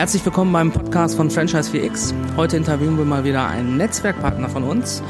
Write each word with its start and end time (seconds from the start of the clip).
Herzlich 0.00 0.24
willkommen 0.24 0.50
beim 0.50 0.72
Podcast 0.72 1.14
von 1.14 1.30
Franchise 1.30 1.70
4X. 1.70 2.14
Heute 2.34 2.56
interviewen 2.56 2.96
wir 2.96 3.04
mal 3.04 3.22
wieder 3.22 3.46
einen 3.46 3.76
Netzwerkpartner 3.76 4.48
von 4.48 4.64
uns. 4.64 5.02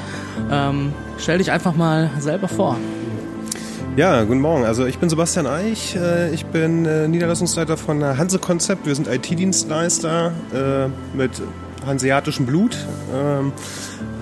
Ähm, 0.50 0.92
stell 1.16 1.38
dich 1.38 1.52
einfach 1.52 1.76
mal 1.76 2.10
selber 2.18 2.48
vor. 2.48 2.76
Ja, 3.96 4.24
guten 4.24 4.40
Morgen. 4.40 4.64
Also 4.64 4.86
ich 4.86 4.98
bin 4.98 5.08
Sebastian 5.08 5.46
Eich. 5.46 5.94
Äh, 5.94 6.34
ich 6.34 6.44
bin 6.46 6.86
äh, 6.86 7.06
Niederlassungsleiter 7.06 7.76
von 7.76 8.02
Hanse 8.02 8.40
Konzept. 8.40 8.84
Wir 8.84 8.96
sind 8.96 9.06
IT-Dienstleister 9.06 10.32
äh, 10.52 11.16
mit 11.16 11.40
hanseatischem 11.86 12.46
Blut. 12.46 12.76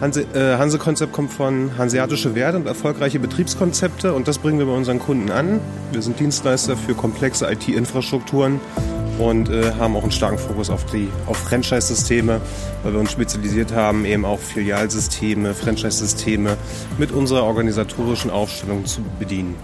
Hanse, 0.00 0.26
Hanse 0.34 0.78
Konzept 0.78 1.12
kommt 1.12 1.32
von 1.32 1.76
hanseatische 1.76 2.34
Werte 2.34 2.56
und 2.56 2.66
erfolgreiche 2.66 3.18
Betriebskonzepte 3.18 4.14
und 4.14 4.28
das 4.28 4.38
bringen 4.38 4.58
wir 4.58 4.66
bei 4.66 4.72
unseren 4.72 5.00
Kunden 5.00 5.30
an. 5.30 5.60
Wir 5.90 6.02
sind 6.02 6.20
Dienstleister 6.20 6.76
für 6.76 6.94
komplexe 6.94 7.50
IT-Infrastrukturen 7.50 8.60
und 9.18 9.48
äh, 9.48 9.72
haben 9.72 9.96
auch 9.96 10.02
einen 10.02 10.12
starken 10.12 10.38
Fokus 10.38 10.70
auf 10.70 10.86
die 10.86 11.08
auf 11.26 11.36
Franchise-Systeme, 11.38 12.40
weil 12.84 12.92
wir 12.92 13.00
uns 13.00 13.10
spezialisiert 13.10 13.72
haben, 13.72 14.04
eben 14.04 14.24
auch 14.24 14.38
Filialsysteme, 14.38 15.52
Franchise-Systeme 15.54 16.56
mit 16.98 17.10
unserer 17.10 17.42
organisatorischen 17.42 18.30
Aufstellung 18.30 18.86
zu 18.86 19.00
bedienen. 19.18 19.56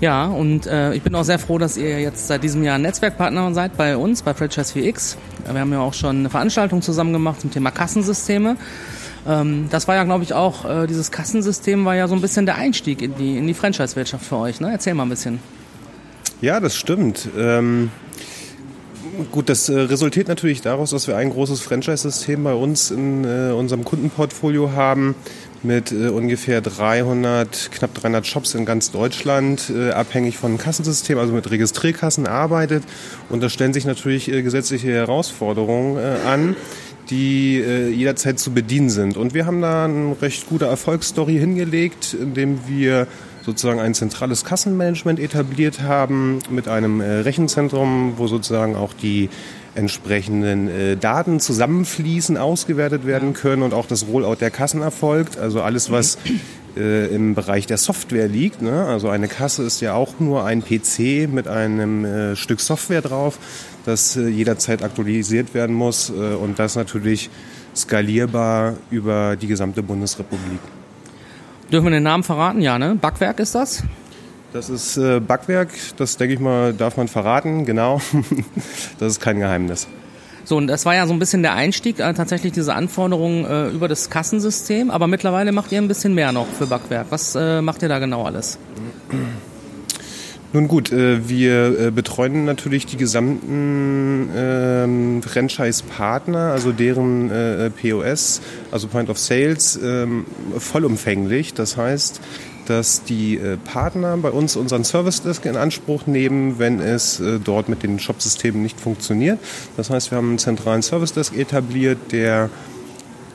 Ja, 0.00 0.26
und 0.26 0.66
äh, 0.66 0.94
ich 0.94 1.02
bin 1.02 1.14
auch 1.14 1.22
sehr 1.22 1.38
froh, 1.38 1.58
dass 1.58 1.76
ihr 1.76 2.00
jetzt 2.00 2.26
seit 2.26 2.42
diesem 2.42 2.64
Jahr 2.64 2.78
Netzwerkpartner 2.78 3.54
seid 3.54 3.76
bei 3.76 3.96
uns, 3.96 4.22
bei 4.22 4.34
Franchise 4.34 4.76
4X. 4.76 5.16
Wir 5.48 5.60
haben 5.60 5.72
ja 5.72 5.80
auch 5.80 5.94
schon 5.94 6.20
eine 6.20 6.30
Veranstaltung 6.30 6.82
zusammen 6.82 7.12
gemacht 7.12 7.40
zum 7.40 7.52
Thema 7.52 7.70
Kassensysteme. 7.70 8.56
Ähm, 9.26 9.68
das 9.70 9.88
war 9.88 9.94
ja, 9.94 10.04
glaube 10.04 10.24
ich, 10.24 10.34
auch, 10.34 10.64
äh, 10.64 10.86
dieses 10.86 11.10
Kassensystem 11.10 11.84
war 11.84 11.94
ja 11.94 12.08
so 12.08 12.14
ein 12.14 12.20
bisschen 12.20 12.46
der 12.46 12.56
Einstieg 12.56 13.02
in 13.02 13.16
die, 13.16 13.38
in 13.38 13.46
die 13.46 13.54
Franchise-Wirtschaft 13.54 14.24
für 14.24 14.36
euch. 14.36 14.60
Ne? 14.60 14.70
Erzähl 14.72 14.94
mal 14.94 15.04
ein 15.04 15.10
bisschen. 15.10 15.38
Ja, 16.40 16.60
das 16.60 16.76
stimmt. 16.76 17.28
Ähm 17.36 17.90
Gut, 19.30 19.50
das 19.50 19.68
äh, 19.68 19.78
resultiert 19.78 20.28
natürlich 20.28 20.62
daraus, 20.62 20.90
dass 20.90 21.06
wir 21.06 21.18
ein 21.18 21.28
großes 21.28 21.60
Franchise-System 21.60 22.44
bei 22.44 22.54
uns 22.54 22.90
in 22.90 23.24
äh, 23.24 23.52
unserem 23.52 23.84
Kundenportfolio 23.84 24.72
haben 24.72 25.14
mit 25.62 25.92
äh, 25.92 26.08
ungefähr 26.08 26.62
300, 26.62 27.70
knapp 27.72 27.92
300 27.92 28.26
Shops 28.26 28.54
in 28.54 28.64
ganz 28.64 28.90
Deutschland, 28.90 29.70
äh, 29.70 29.90
abhängig 29.90 30.38
von 30.38 30.56
Kassensystem, 30.56 31.18
also 31.18 31.34
mit 31.34 31.50
Registrierkassen 31.50 32.26
arbeitet. 32.26 32.84
Und 33.28 33.42
da 33.42 33.50
stellen 33.50 33.74
sich 33.74 33.84
natürlich 33.84 34.32
äh, 34.32 34.42
gesetzliche 34.42 34.90
Herausforderungen 34.90 35.98
äh, 35.98 36.26
an 36.26 36.56
die 37.10 37.58
äh, 37.58 37.88
jederzeit 37.88 38.38
zu 38.38 38.52
bedienen 38.52 38.90
sind. 38.90 39.16
Und 39.16 39.34
wir 39.34 39.46
haben 39.46 39.60
da 39.60 39.84
eine 39.84 40.16
recht 40.20 40.48
gute 40.48 40.66
Erfolgsstory 40.66 41.38
hingelegt, 41.38 42.14
indem 42.18 42.60
wir 42.66 43.06
sozusagen 43.44 43.80
ein 43.80 43.94
zentrales 43.94 44.44
Kassenmanagement 44.44 45.18
etabliert 45.18 45.82
haben 45.82 46.38
mit 46.50 46.68
einem 46.68 47.00
äh, 47.00 47.10
Rechenzentrum, 47.20 48.14
wo 48.16 48.26
sozusagen 48.28 48.76
auch 48.76 48.92
die 48.92 49.28
entsprechenden 49.74 50.68
äh, 50.68 50.96
Daten 50.96 51.40
zusammenfließen, 51.40 52.36
ausgewertet 52.36 53.06
werden 53.06 53.32
können 53.32 53.62
und 53.62 53.74
auch 53.74 53.86
das 53.86 54.06
Rollout 54.06 54.36
der 54.36 54.50
Kassen 54.50 54.82
erfolgt. 54.82 55.38
Also 55.38 55.62
alles, 55.62 55.90
was 55.90 56.18
äh, 56.76 57.14
im 57.14 57.34
Bereich 57.34 57.66
der 57.66 57.78
Software 57.78 58.28
liegt. 58.28 58.62
Ne? 58.62 58.86
Also 58.86 59.08
eine 59.08 59.28
Kasse 59.28 59.62
ist 59.62 59.80
ja 59.80 59.94
auch 59.94 60.20
nur 60.20 60.44
ein 60.44 60.62
PC 60.62 61.28
mit 61.32 61.48
einem 61.48 62.04
äh, 62.04 62.36
Stück 62.36 62.60
Software 62.60 63.02
drauf, 63.02 63.38
das 63.84 64.16
äh, 64.16 64.28
jederzeit 64.28 64.82
aktualisiert 64.82 65.54
werden 65.54 65.74
muss 65.74 66.10
äh, 66.10 66.12
und 66.12 66.58
das 66.58 66.76
natürlich 66.76 67.30
skalierbar 67.74 68.74
über 68.90 69.36
die 69.36 69.46
gesamte 69.46 69.82
Bundesrepublik. 69.82 70.60
Dürfen 71.70 71.86
wir 71.86 71.90
den 71.92 72.02
Namen 72.02 72.22
verraten? 72.22 72.60
Ja, 72.60 72.78
ne? 72.78 72.96
Backwerk 73.00 73.40
ist 73.40 73.54
das? 73.54 73.82
Das 74.52 74.68
ist 74.68 74.98
äh, 74.98 75.20
Backwerk, 75.20 75.70
das 75.96 76.18
denke 76.18 76.34
ich 76.34 76.40
mal, 76.40 76.74
darf 76.74 76.98
man 76.98 77.08
verraten, 77.08 77.64
genau. 77.64 78.02
das 78.98 79.12
ist 79.12 79.20
kein 79.20 79.38
Geheimnis. 79.38 79.88
So, 80.44 80.56
und 80.56 80.66
das 80.66 80.84
war 80.84 80.94
ja 80.94 81.06
so 81.06 81.12
ein 81.12 81.18
bisschen 81.18 81.42
der 81.42 81.54
Einstieg, 81.54 82.00
äh, 82.00 82.14
tatsächlich 82.14 82.52
diese 82.52 82.74
Anforderungen 82.74 83.44
äh, 83.44 83.68
über 83.68 83.88
das 83.88 84.10
Kassensystem, 84.10 84.90
aber 84.90 85.06
mittlerweile 85.06 85.52
macht 85.52 85.72
ihr 85.72 85.78
ein 85.78 85.88
bisschen 85.88 86.14
mehr 86.14 86.32
noch 86.32 86.46
für 86.46 86.66
Backwerk. 86.66 87.06
Was 87.10 87.34
äh, 87.34 87.62
macht 87.62 87.82
ihr 87.82 87.88
da 87.88 87.98
genau 87.98 88.24
alles? 88.24 88.58
Nun 90.54 90.68
gut, 90.68 90.92
äh, 90.92 91.26
wir 91.28 91.80
äh, 91.80 91.90
betreuen 91.90 92.44
natürlich 92.44 92.84
die 92.84 92.98
gesamten 92.98 94.28
ähm, 94.36 95.22
Franchise-Partner, 95.22 96.52
also 96.52 96.72
deren 96.72 97.30
äh, 97.30 97.70
POS, 97.70 98.42
also 98.70 98.88
Point 98.88 99.08
of 99.08 99.18
Sales, 99.18 99.80
ähm, 99.82 100.26
vollumfänglich. 100.58 101.54
Das 101.54 101.78
heißt, 101.78 102.20
dass 102.66 103.04
die 103.04 103.40
Partner 103.64 104.16
bei 104.16 104.30
uns 104.30 104.56
unseren 104.56 104.84
Service 104.84 105.22
Desk 105.22 105.44
in 105.46 105.56
Anspruch 105.56 106.06
nehmen, 106.06 106.58
wenn 106.58 106.80
es 106.80 107.22
dort 107.44 107.68
mit 107.68 107.82
den 107.82 107.98
Shop-Systemen 107.98 108.62
nicht 108.62 108.80
funktioniert. 108.80 109.38
Das 109.76 109.90
heißt, 109.90 110.10
wir 110.10 110.18
haben 110.18 110.30
einen 110.30 110.38
zentralen 110.38 110.82
Service 110.82 111.12
Desk 111.12 111.36
etabliert, 111.36 111.98
der 112.12 112.50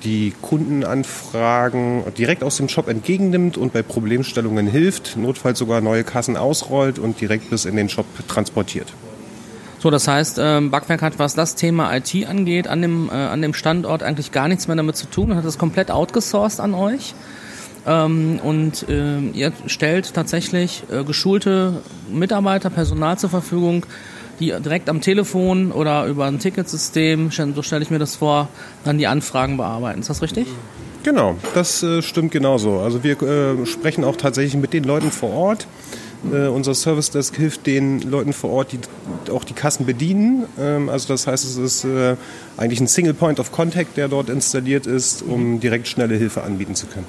die 0.04 0.34
Kundenanfragen 0.42 2.04
direkt 2.18 2.44
aus 2.44 2.58
dem 2.58 2.70
Shop 2.70 2.88
entgegennimmt 2.88 3.58
und 3.58 3.74
bei 3.74 3.82
Problemstellungen 3.82 4.68
hilft, 4.68 5.18
notfalls 5.18 5.60
sogar 5.60 5.82
neue 5.82 6.04
Kassen 6.04 6.38
ausrollt 6.38 7.00
und 7.00 7.20
direkt 7.20 7.50
bis 7.50 7.66
in 7.66 7.76
den 7.76 7.90
Shop 7.90 8.06
transportiert. 8.28 8.94
So, 9.80 9.92
das 9.92 10.08
heißt, 10.08 10.38
ähm, 10.42 10.72
Backwerk 10.72 11.02
hat, 11.04 11.20
was 11.20 11.36
das 11.36 11.56
Thema 11.56 11.96
IT 11.96 12.28
angeht, 12.28 12.68
an 12.68 12.82
dem, 12.82 13.10
äh, 13.10 13.14
an 13.14 13.42
dem 13.42 13.54
Standort 13.54 14.02
eigentlich 14.02 14.32
gar 14.32 14.48
nichts 14.48 14.68
mehr 14.68 14.76
damit 14.76 14.96
zu 14.96 15.08
tun 15.08 15.32
und 15.32 15.38
hat 15.38 15.46
das 15.46 15.58
komplett 15.58 15.92
outgesourced 15.92 16.60
an 16.60 16.74
euch. 16.74 17.14
Ähm, 17.88 18.40
und 18.44 18.88
äh, 18.90 19.20
ihr 19.34 19.54
stellt 19.66 20.14
tatsächlich 20.14 20.84
äh, 20.92 21.04
geschulte 21.04 21.82
Mitarbeiter, 22.12 22.70
Personal 22.70 23.18
zur 23.18 23.30
Verfügung, 23.30 23.86
die 24.40 24.48
direkt 24.48 24.90
am 24.90 25.02
Telefon 25.02 25.72
oder 25.72 26.06
über 26.06 26.26
ein 26.26 26.38
Ticketsystem, 26.38 27.32
so 27.32 27.62
stelle 27.62 27.82
ich 27.82 27.90
mir 27.90 28.00
das 28.00 28.18
vor, 28.18 28.50
dann 28.84 28.98
die 28.98 29.08
Anfragen 29.08 29.58
bearbeiten. 29.58 30.02
Ist 30.02 30.10
das 30.10 30.22
richtig? 30.22 30.48
Genau, 31.04 31.38
das 31.56 31.82
äh, 31.82 32.02
stimmt 32.02 32.32
genauso. 32.32 32.80
Also 32.80 33.04
wir 33.04 33.22
äh, 33.22 33.66
sprechen 33.66 34.04
auch 34.04 34.18
tatsächlich 34.18 34.56
mit 34.56 34.74
den 34.74 34.84
Leuten 34.84 35.12
vor 35.12 35.32
Ort. 35.32 35.68
Uh, 36.32 36.52
unser 36.52 36.74
Service 36.74 37.12
Desk 37.12 37.36
hilft 37.36 37.68
den 37.68 38.02
Leuten 38.02 38.34
vor 38.34 38.50
Ort, 38.50 38.72
die 38.72 38.80
auch 39.32 39.44
die 39.44 39.54
Kassen 39.54 39.86
bedienen. 39.86 40.46
Ähm, 40.60 40.90
also 40.90 41.08
das 41.10 41.28
heißt, 41.28 41.46
es 41.46 41.58
ist 41.58 41.86
äh, 41.86 42.16
eigentlich 42.58 42.82
ein 42.82 42.88
Single 42.88 43.14
Point 43.14 43.40
of 43.40 43.52
Contact, 43.52 43.96
der 43.98 44.08
dort 44.08 44.30
installiert 44.30 44.88
ist, 44.88 45.22
um 45.22 45.60
direkt 45.60 45.88
schnelle 45.88 46.16
Hilfe 46.16 46.42
anbieten 46.42 46.74
zu 46.74 46.88
können. 46.88 47.06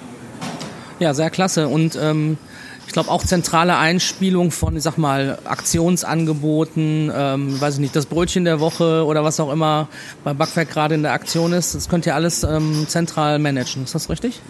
Ja, 0.99 1.15
sehr 1.15 1.31
klasse. 1.31 1.69
Und 1.69 1.97
ähm, 2.01 2.39
ich 2.87 2.93
glaube 2.93 3.11
auch 3.11 3.23
zentrale 3.23 3.77
Einspielung 3.77 4.51
von, 4.51 4.77
ich 4.77 4.83
sag 4.83 4.97
mal, 4.97 5.39
Aktionsangeboten, 5.45 7.13
ähm, 7.15 7.61
weiß 7.61 7.75
ich 7.75 7.81
nicht, 7.81 7.95
das 7.95 8.07
Brötchen 8.07 8.45
der 8.45 8.61
Woche 8.61 9.05
oder 9.05 9.23
was 9.23 9.39
auch 9.41 9.53
immer 9.53 9.89
bei 10.25 10.33
Backwerk 10.33 10.71
gerade 10.71 10.95
in 10.95 11.03
der 11.03 11.13
Aktion 11.13 11.53
ist. 11.53 11.75
Das 11.75 11.89
könnt 11.89 12.07
ihr 12.07 12.15
alles 12.15 12.43
ähm, 12.43 12.87
zentral 12.89 13.39
managen. 13.39 13.85
Ist 13.85 13.95
das 13.95 14.11
richtig? 14.11 14.41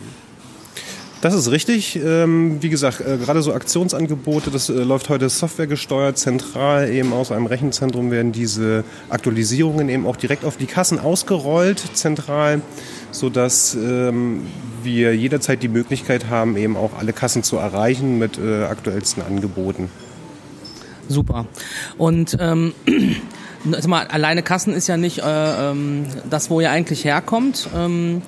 Das 1.20 1.34
ist 1.34 1.50
richtig. 1.50 1.96
Ähm, 1.96 2.62
wie 2.62 2.68
gesagt, 2.68 3.00
äh, 3.00 3.16
gerade 3.16 3.42
so 3.42 3.52
Aktionsangebote, 3.52 4.52
das 4.52 4.68
äh, 4.68 4.74
läuft 4.74 5.08
heute 5.08 5.28
softwaregesteuert, 5.28 6.16
zentral 6.16 6.90
eben 6.90 7.12
aus 7.12 7.32
einem 7.32 7.46
Rechenzentrum 7.46 8.12
werden 8.12 8.30
diese 8.30 8.84
Aktualisierungen 9.10 9.88
eben 9.88 10.06
auch 10.06 10.14
direkt 10.14 10.44
auf 10.44 10.56
die 10.56 10.66
Kassen 10.66 11.00
ausgerollt, 11.00 11.82
zentral, 11.94 12.60
sodass 13.10 13.74
ähm, 13.74 14.42
wir 14.84 15.16
jederzeit 15.16 15.60
die 15.62 15.68
Möglichkeit 15.68 16.30
haben, 16.30 16.56
eben 16.56 16.76
auch 16.76 16.96
alle 16.96 17.12
Kassen 17.12 17.42
zu 17.42 17.56
erreichen 17.56 18.18
mit 18.18 18.38
äh, 18.38 18.64
aktuellsten 18.64 19.24
Angeboten. 19.24 19.90
Super. 21.08 21.46
Und 21.96 22.36
ähm, 22.38 22.74
mal, 23.86 24.06
alleine 24.06 24.44
Kassen 24.44 24.72
ist 24.72 24.86
ja 24.86 24.96
nicht 24.96 25.18
äh, 25.18 25.70
ähm, 25.70 26.04
das, 26.30 26.48
wo 26.48 26.60
ihr 26.60 26.70
eigentlich 26.70 27.04
herkommt. 27.04 27.68
Ähm, 27.74 28.22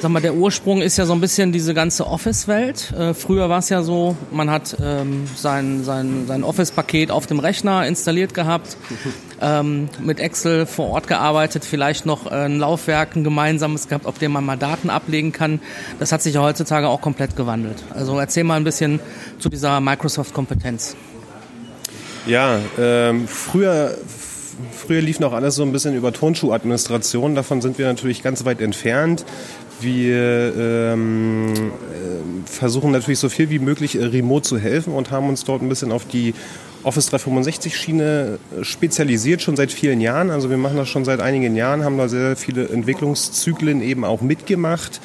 sag 0.00 0.10
mal, 0.10 0.20
der 0.20 0.34
Ursprung 0.34 0.82
ist 0.82 0.96
ja 0.96 1.06
so 1.06 1.12
ein 1.12 1.20
bisschen 1.20 1.52
diese 1.52 1.74
ganze 1.74 2.06
Office-Welt. 2.06 2.92
Äh, 2.92 3.14
früher 3.14 3.48
war 3.48 3.58
es 3.58 3.68
ja 3.68 3.82
so, 3.82 4.16
man 4.30 4.50
hat 4.50 4.76
ähm, 4.80 5.24
sein, 5.34 5.84
sein, 5.84 6.26
sein 6.26 6.44
Office-Paket 6.44 7.10
auf 7.10 7.26
dem 7.26 7.38
Rechner 7.38 7.86
installiert 7.86 8.34
gehabt, 8.34 8.76
ähm, 9.40 9.88
mit 10.00 10.20
Excel 10.20 10.66
vor 10.66 10.90
Ort 10.90 11.06
gearbeitet, 11.06 11.64
vielleicht 11.64 12.06
noch 12.06 12.26
ein 12.26 12.58
Laufwerk, 12.58 13.16
ein 13.16 13.24
gemeinsames 13.24 13.88
gehabt, 13.88 14.06
auf 14.06 14.18
dem 14.18 14.32
man 14.32 14.44
mal 14.44 14.56
Daten 14.56 14.90
ablegen 14.90 15.32
kann. 15.32 15.60
Das 15.98 16.12
hat 16.12 16.22
sich 16.22 16.34
ja 16.34 16.42
heutzutage 16.42 16.88
auch 16.88 17.00
komplett 17.00 17.36
gewandelt. 17.36 17.82
Also 17.94 18.18
erzähl 18.18 18.44
mal 18.44 18.56
ein 18.56 18.64
bisschen 18.64 19.00
zu 19.38 19.48
dieser 19.48 19.80
Microsoft-Kompetenz. 19.80 20.96
Ja, 22.26 22.58
ähm, 22.78 23.28
früher 23.28 23.96
früher 24.72 25.02
lief 25.02 25.20
noch 25.20 25.32
alles 25.32 25.56
so 25.56 25.62
ein 25.62 25.72
bisschen 25.72 25.94
über 25.94 26.12
Tonschuhadministration. 26.12 27.34
Davon 27.34 27.60
sind 27.60 27.78
wir 27.78 27.86
natürlich 27.86 28.22
ganz 28.22 28.44
weit 28.44 28.60
entfernt. 28.60 29.24
Wir 29.80 30.54
ähm, 30.56 31.52
äh, 31.54 32.48
versuchen 32.48 32.92
natürlich 32.92 33.18
so 33.18 33.28
viel 33.28 33.50
wie 33.50 33.58
möglich 33.58 33.98
äh, 33.98 34.04
remote 34.04 34.48
zu 34.48 34.58
helfen 34.58 34.92
und 34.92 35.10
haben 35.10 35.28
uns 35.28 35.44
dort 35.44 35.62
ein 35.62 35.68
bisschen 35.68 35.92
auf 35.92 36.06
die 36.06 36.34
Office 36.82 37.06
365 37.06 37.76
Schiene 37.76 38.38
äh, 38.58 38.64
spezialisiert, 38.64 39.42
schon 39.42 39.56
seit 39.56 39.72
vielen 39.72 40.00
Jahren. 40.00 40.30
Also 40.30 40.50
wir 40.50 40.56
machen 40.56 40.76
das 40.76 40.88
schon 40.88 41.04
seit 41.04 41.20
einigen 41.20 41.56
Jahren, 41.56 41.84
haben 41.84 41.98
da 41.98 42.08
sehr 42.08 42.36
viele 42.36 42.68
Entwicklungszyklen 42.68 43.82
eben 43.82 44.04
auch 44.04 44.22
mitgemacht 44.22 45.00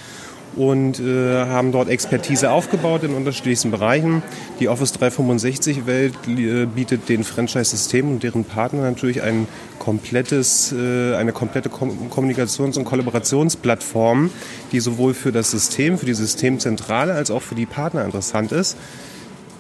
und 0.56 1.00
äh, 1.00 1.46
haben 1.46 1.72
dort 1.72 1.90
Expertise 1.90 2.52
aufgebaut 2.52 3.04
in 3.04 3.14
unterschiedlichsten 3.14 3.72
Bereichen. 3.72 4.22
Die 4.60 4.68
Office 4.68 4.94
365 4.94 5.86
Welt 5.86 6.14
äh, 6.28 6.66
bietet 6.66 7.10
den 7.10 7.24
Franchise-Systemen 7.24 8.14
und 8.14 8.24
deren 8.24 8.44
Partner 8.44 8.82
natürlich 8.82 9.22
ein 9.22 9.48
komplettes, 9.80 10.74
äh, 10.74 11.16
eine 11.16 11.32
komplette 11.32 11.70
Kom 11.70 12.10
Kommunikations- 12.10 12.78
und 12.78 12.86
Kollaborationsplattform, 12.86 14.30
die 14.72 14.80
sowohl 14.80 15.14
für 15.14 15.32
das 15.32 15.52
System, 15.52 15.98
für 15.98 16.06
die 16.06 16.14
Systemzentrale 16.14 17.14
als 17.14 17.32
auch 17.32 17.42
für 17.42 17.56
die 17.56 17.66
Partner 17.66 18.06
interessant 18.06 18.52
ist. 18.52 18.78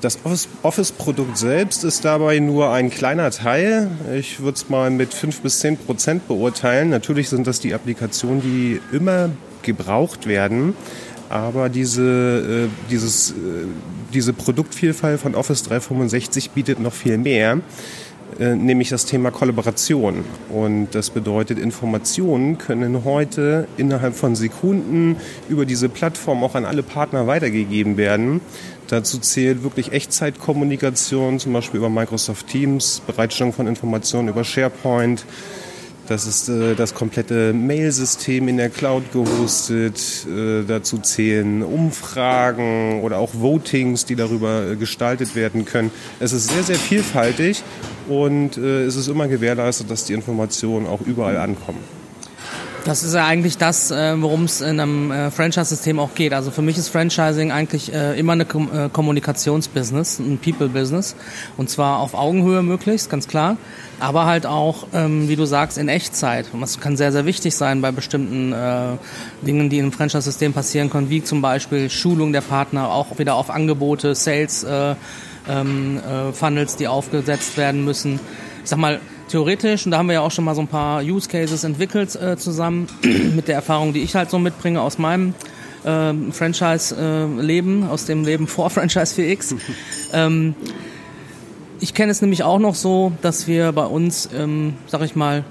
Das 0.01 0.17
Office-Produkt 0.63 1.38
selbst 1.38 1.83
ist 1.83 2.05
dabei 2.05 2.39
nur 2.39 2.71
ein 2.71 2.89
kleiner 2.89 3.29
Teil. 3.29 3.91
Ich 4.17 4.39
würde 4.39 4.55
es 4.55 4.67
mal 4.67 4.89
mit 4.89 5.13
5 5.13 5.41
bis 5.41 5.59
10 5.59 5.77
Prozent 5.77 6.27
beurteilen. 6.27 6.89
Natürlich 6.89 7.29
sind 7.29 7.45
das 7.45 7.59
die 7.59 7.75
Applikationen, 7.75 8.41
die 8.41 8.81
immer 8.91 9.29
gebraucht 9.63 10.27
werden. 10.27 10.75
Aber 11.29 11.69
diese, 11.69 12.67
äh, 12.67 12.89
dieses, 12.89 13.31
äh, 13.31 13.33
diese 14.13 14.33
Produktvielfalt 14.33 15.19
von 15.19 15.33
Office 15.33 15.63
365 15.63 16.51
bietet 16.51 16.79
noch 16.79 16.91
viel 16.91 17.17
mehr, 17.17 17.61
äh, 18.37 18.55
nämlich 18.55 18.89
das 18.89 19.05
Thema 19.05 19.31
Kollaboration. 19.31 20.25
Und 20.49 20.89
das 20.91 21.09
bedeutet, 21.09 21.57
Informationen 21.57 22.57
können 22.57 23.05
heute 23.05 23.67
innerhalb 23.77 24.15
von 24.15 24.35
Sekunden 24.35 25.15
über 25.47 25.65
diese 25.65 25.87
Plattform 25.87 26.43
auch 26.43 26.55
an 26.55 26.65
alle 26.65 26.83
Partner 26.83 27.27
weitergegeben 27.27 27.95
werden. 27.95 28.41
Dazu 28.87 29.17
zählt 29.19 29.63
wirklich 29.63 29.93
Echtzeitkommunikation, 29.93 31.39
zum 31.39 31.53
Beispiel 31.53 31.77
über 31.77 31.89
Microsoft 31.89 32.47
Teams, 32.47 33.01
Bereitstellung 33.07 33.53
von 33.53 33.67
Informationen 33.67 34.27
über 34.27 34.43
SharePoint, 34.43 35.25
das 36.11 36.27
ist 36.27 36.49
äh, 36.49 36.75
das 36.75 36.93
komplette 36.93 37.53
Mail-System 37.53 38.49
in 38.49 38.57
der 38.57 38.69
Cloud 38.69 39.13
gehostet. 39.13 40.27
Äh, 40.27 40.63
dazu 40.67 40.97
zählen 40.97 41.63
Umfragen 41.63 43.01
oder 43.01 43.17
auch 43.17 43.33
Votings, 43.33 44.05
die 44.05 44.15
darüber 44.15 44.71
äh, 44.71 44.75
gestaltet 44.75 45.35
werden 45.35 45.63
können. 45.63 45.89
Es 46.19 46.33
ist 46.33 46.49
sehr, 46.49 46.63
sehr 46.63 46.75
vielfältig 46.75 47.63
und 48.09 48.57
äh, 48.57 48.83
es 48.83 48.97
ist 48.97 49.07
immer 49.07 49.29
gewährleistet, 49.29 49.89
dass 49.89 50.03
die 50.03 50.13
Informationen 50.13 50.85
auch 50.85 50.99
überall 51.01 51.37
ankommen. 51.37 52.00
Das 52.83 53.03
ist 53.03 53.13
ja 53.13 53.27
eigentlich 53.27 53.59
das, 53.59 53.91
äh, 53.91 54.19
worum 54.19 54.45
es 54.45 54.59
in 54.59 54.79
einem 54.79 55.11
äh, 55.11 55.29
Franchise-System 55.29 55.99
auch 55.99 56.15
geht. 56.15 56.33
Also 56.33 56.49
für 56.49 56.63
mich 56.63 56.79
ist 56.79 56.89
Franchising 56.89 57.51
eigentlich 57.51 57.93
äh, 57.93 58.17
immer 58.19 58.33
eine 58.33 58.45
Kommunikationsbusiness, 58.45 60.17
ein 60.17 60.39
People-Business. 60.39 61.15
Und 61.57 61.69
zwar 61.69 61.99
auf 61.99 62.15
Augenhöhe 62.15 62.63
möglichst, 62.63 63.11
ganz 63.11 63.27
klar. 63.27 63.57
Aber 63.99 64.25
halt 64.25 64.47
auch, 64.47 64.87
ähm, 64.93 65.29
wie 65.29 65.35
du 65.35 65.45
sagst, 65.45 65.77
in 65.77 65.89
Echtzeit. 65.89 66.47
Und 66.53 66.61
das 66.61 66.79
kann 66.79 66.97
sehr, 66.97 67.11
sehr 67.11 67.27
wichtig 67.27 67.55
sein 67.55 67.81
bei 67.81 67.91
bestimmten 67.91 68.51
Dingen, 69.43 69.69
die 69.69 69.77
im 69.77 69.91
Franchise-System 69.91 70.53
passieren 70.53 70.89
können, 70.89 71.09
wie 71.11 71.23
zum 71.23 71.41
Beispiel 71.41 71.89
Schulung 71.89 72.33
der 72.33 72.41
Partner, 72.41 72.89
auch 72.89 73.19
wieder 73.19 73.35
auf 73.35 73.51
Angebote, 73.51 74.15
Sales, 74.15 74.65
ähm, 75.47 76.01
die 76.79 76.87
aufgesetzt 76.87 77.57
werden 77.57 77.85
müssen. 77.85 78.19
Ich 78.63 78.69
sag 78.69 78.79
mal, 78.79 78.99
theoretisch, 79.31 79.85
und 79.85 79.91
da 79.91 79.97
haben 79.97 80.07
wir 80.07 80.13
ja 80.13 80.21
auch 80.21 80.31
schon 80.31 80.45
mal 80.45 80.55
so 80.55 80.61
ein 80.61 80.67
paar 80.67 81.01
Use 81.01 81.27
Cases 81.27 81.63
entwickelt 81.63 82.15
äh, 82.15 82.37
zusammen 82.37 82.87
mit 83.35 83.47
der 83.47 83.55
Erfahrung, 83.55 83.93
die 83.93 84.01
ich 84.01 84.15
halt 84.15 84.29
so 84.29 84.39
mitbringe 84.39 84.81
aus 84.81 84.97
meinem 84.97 85.33
äh, 85.83 86.13
Franchise-Leben, 86.31 87.87
aus 87.89 88.05
dem 88.05 88.25
Leben 88.25 88.47
vor 88.47 88.69
Franchise 88.71 89.19
4X. 89.19 89.55
ähm, 90.13 90.55
ich 91.79 91.93
kenne 91.93 92.11
es 92.11 92.21
nämlich 92.21 92.43
auch 92.43 92.59
noch 92.59 92.75
so, 92.75 93.11
dass 93.21 93.47
wir 93.47 93.71
bei 93.71 93.85
uns, 93.85 94.29
ähm, 94.35 94.75
sag 94.85 95.01
ich 95.01 95.15
mal, 95.15 95.43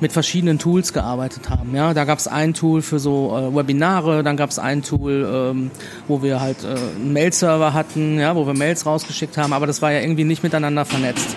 mit 0.00 0.12
verschiedenen 0.12 0.58
Tools 0.58 0.92
gearbeitet 0.92 1.50
haben. 1.50 1.74
Ja, 1.74 1.94
da 1.94 2.04
gab 2.04 2.18
es 2.18 2.26
ein 2.26 2.54
Tool 2.54 2.82
für 2.82 2.98
so 2.98 3.36
äh, 3.36 3.54
Webinare, 3.54 4.22
dann 4.22 4.36
gab 4.36 4.50
es 4.50 4.58
ein 4.58 4.82
Tool, 4.82 5.28
ähm, 5.30 5.70
wo 6.08 6.22
wir 6.22 6.40
halt 6.40 6.64
äh, 6.64 6.68
einen 6.68 7.12
Mail-Server 7.12 7.72
hatten, 7.72 8.18
ja, 8.18 8.34
wo 8.34 8.46
wir 8.46 8.54
Mails 8.54 8.86
rausgeschickt 8.86 9.36
haben, 9.36 9.52
aber 9.52 9.66
das 9.66 9.82
war 9.82 9.92
ja 9.92 10.00
irgendwie 10.00 10.24
nicht 10.24 10.42
miteinander 10.42 10.84
vernetzt. 10.84 11.36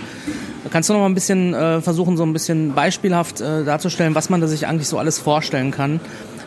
Kannst 0.70 0.90
du 0.90 0.94
noch 0.94 1.00
mal 1.00 1.08
ein 1.08 1.14
bisschen 1.14 1.54
äh, 1.54 1.82
versuchen, 1.82 2.18
so 2.18 2.24
ein 2.24 2.34
bisschen 2.34 2.74
beispielhaft 2.74 3.42
äh, 3.42 3.64
darzustellen, 3.64 4.16
was 4.16 4.30
man 4.30 4.42
da 4.42 4.48
sich 4.48 4.68
eigentlich 4.68 4.88
so 4.88 4.98
alles 4.98 5.20
vorstellen 5.20 5.72
kann 5.72 6.00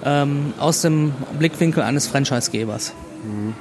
ähm, 0.05 0.53
aus 0.59 0.83
dem 0.83 1.13
Blickwinkel 1.39 1.83
eines 1.83 2.07
Franchisegebers? 2.07 2.93
Mhm. 3.25 3.55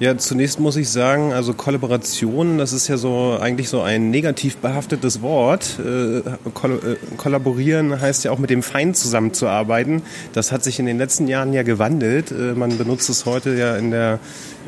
Ja, 0.00 0.16
zunächst 0.16 0.58
muss 0.58 0.76
ich 0.76 0.88
sagen, 0.88 1.32
also 1.32 1.54
Kollaboration, 1.54 2.58
das 2.58 2.72
ist 2.72 2.88
ja 2.88 2.96
so 2.96 3.38
eigentlich 3.40 3.68
so 3.68 3.82
ein 3.82 4.10
negativ 4.10 4.56
behaftetes 4.56 5.22
Wort. 5.22 5.78
Äh, 5.78 6.22
koll 6.54 6.80
äh, 6.84 7.16
kollaborieren 7.16 8.00
heißt 8.00 8.24
ja 8.24 8.32
auch 8.32 8.38
mit 8.38 8.50
dem 8.50 8.62
Feind 8.62 8.96
zusammenzuarbeiten. 8.96 10.02
Das 10.32 10.50
hat 10.50 10.64
sich 10.64 10.78
in 10.80 10.86
den 10.86 10.98
letzten 10.98 11.28
Jahren 11.28 11.52
ja 11.52 11.62
gewandelt. 11.62 12.32
Äh, 12.32 12.54
man 12.54 12.76
benutzt 12.78 13.10
es 13.10 13.26
heute 13.26 13.54
ja 13.54 13.76
in 13.76 13.90
der 13.90 14.18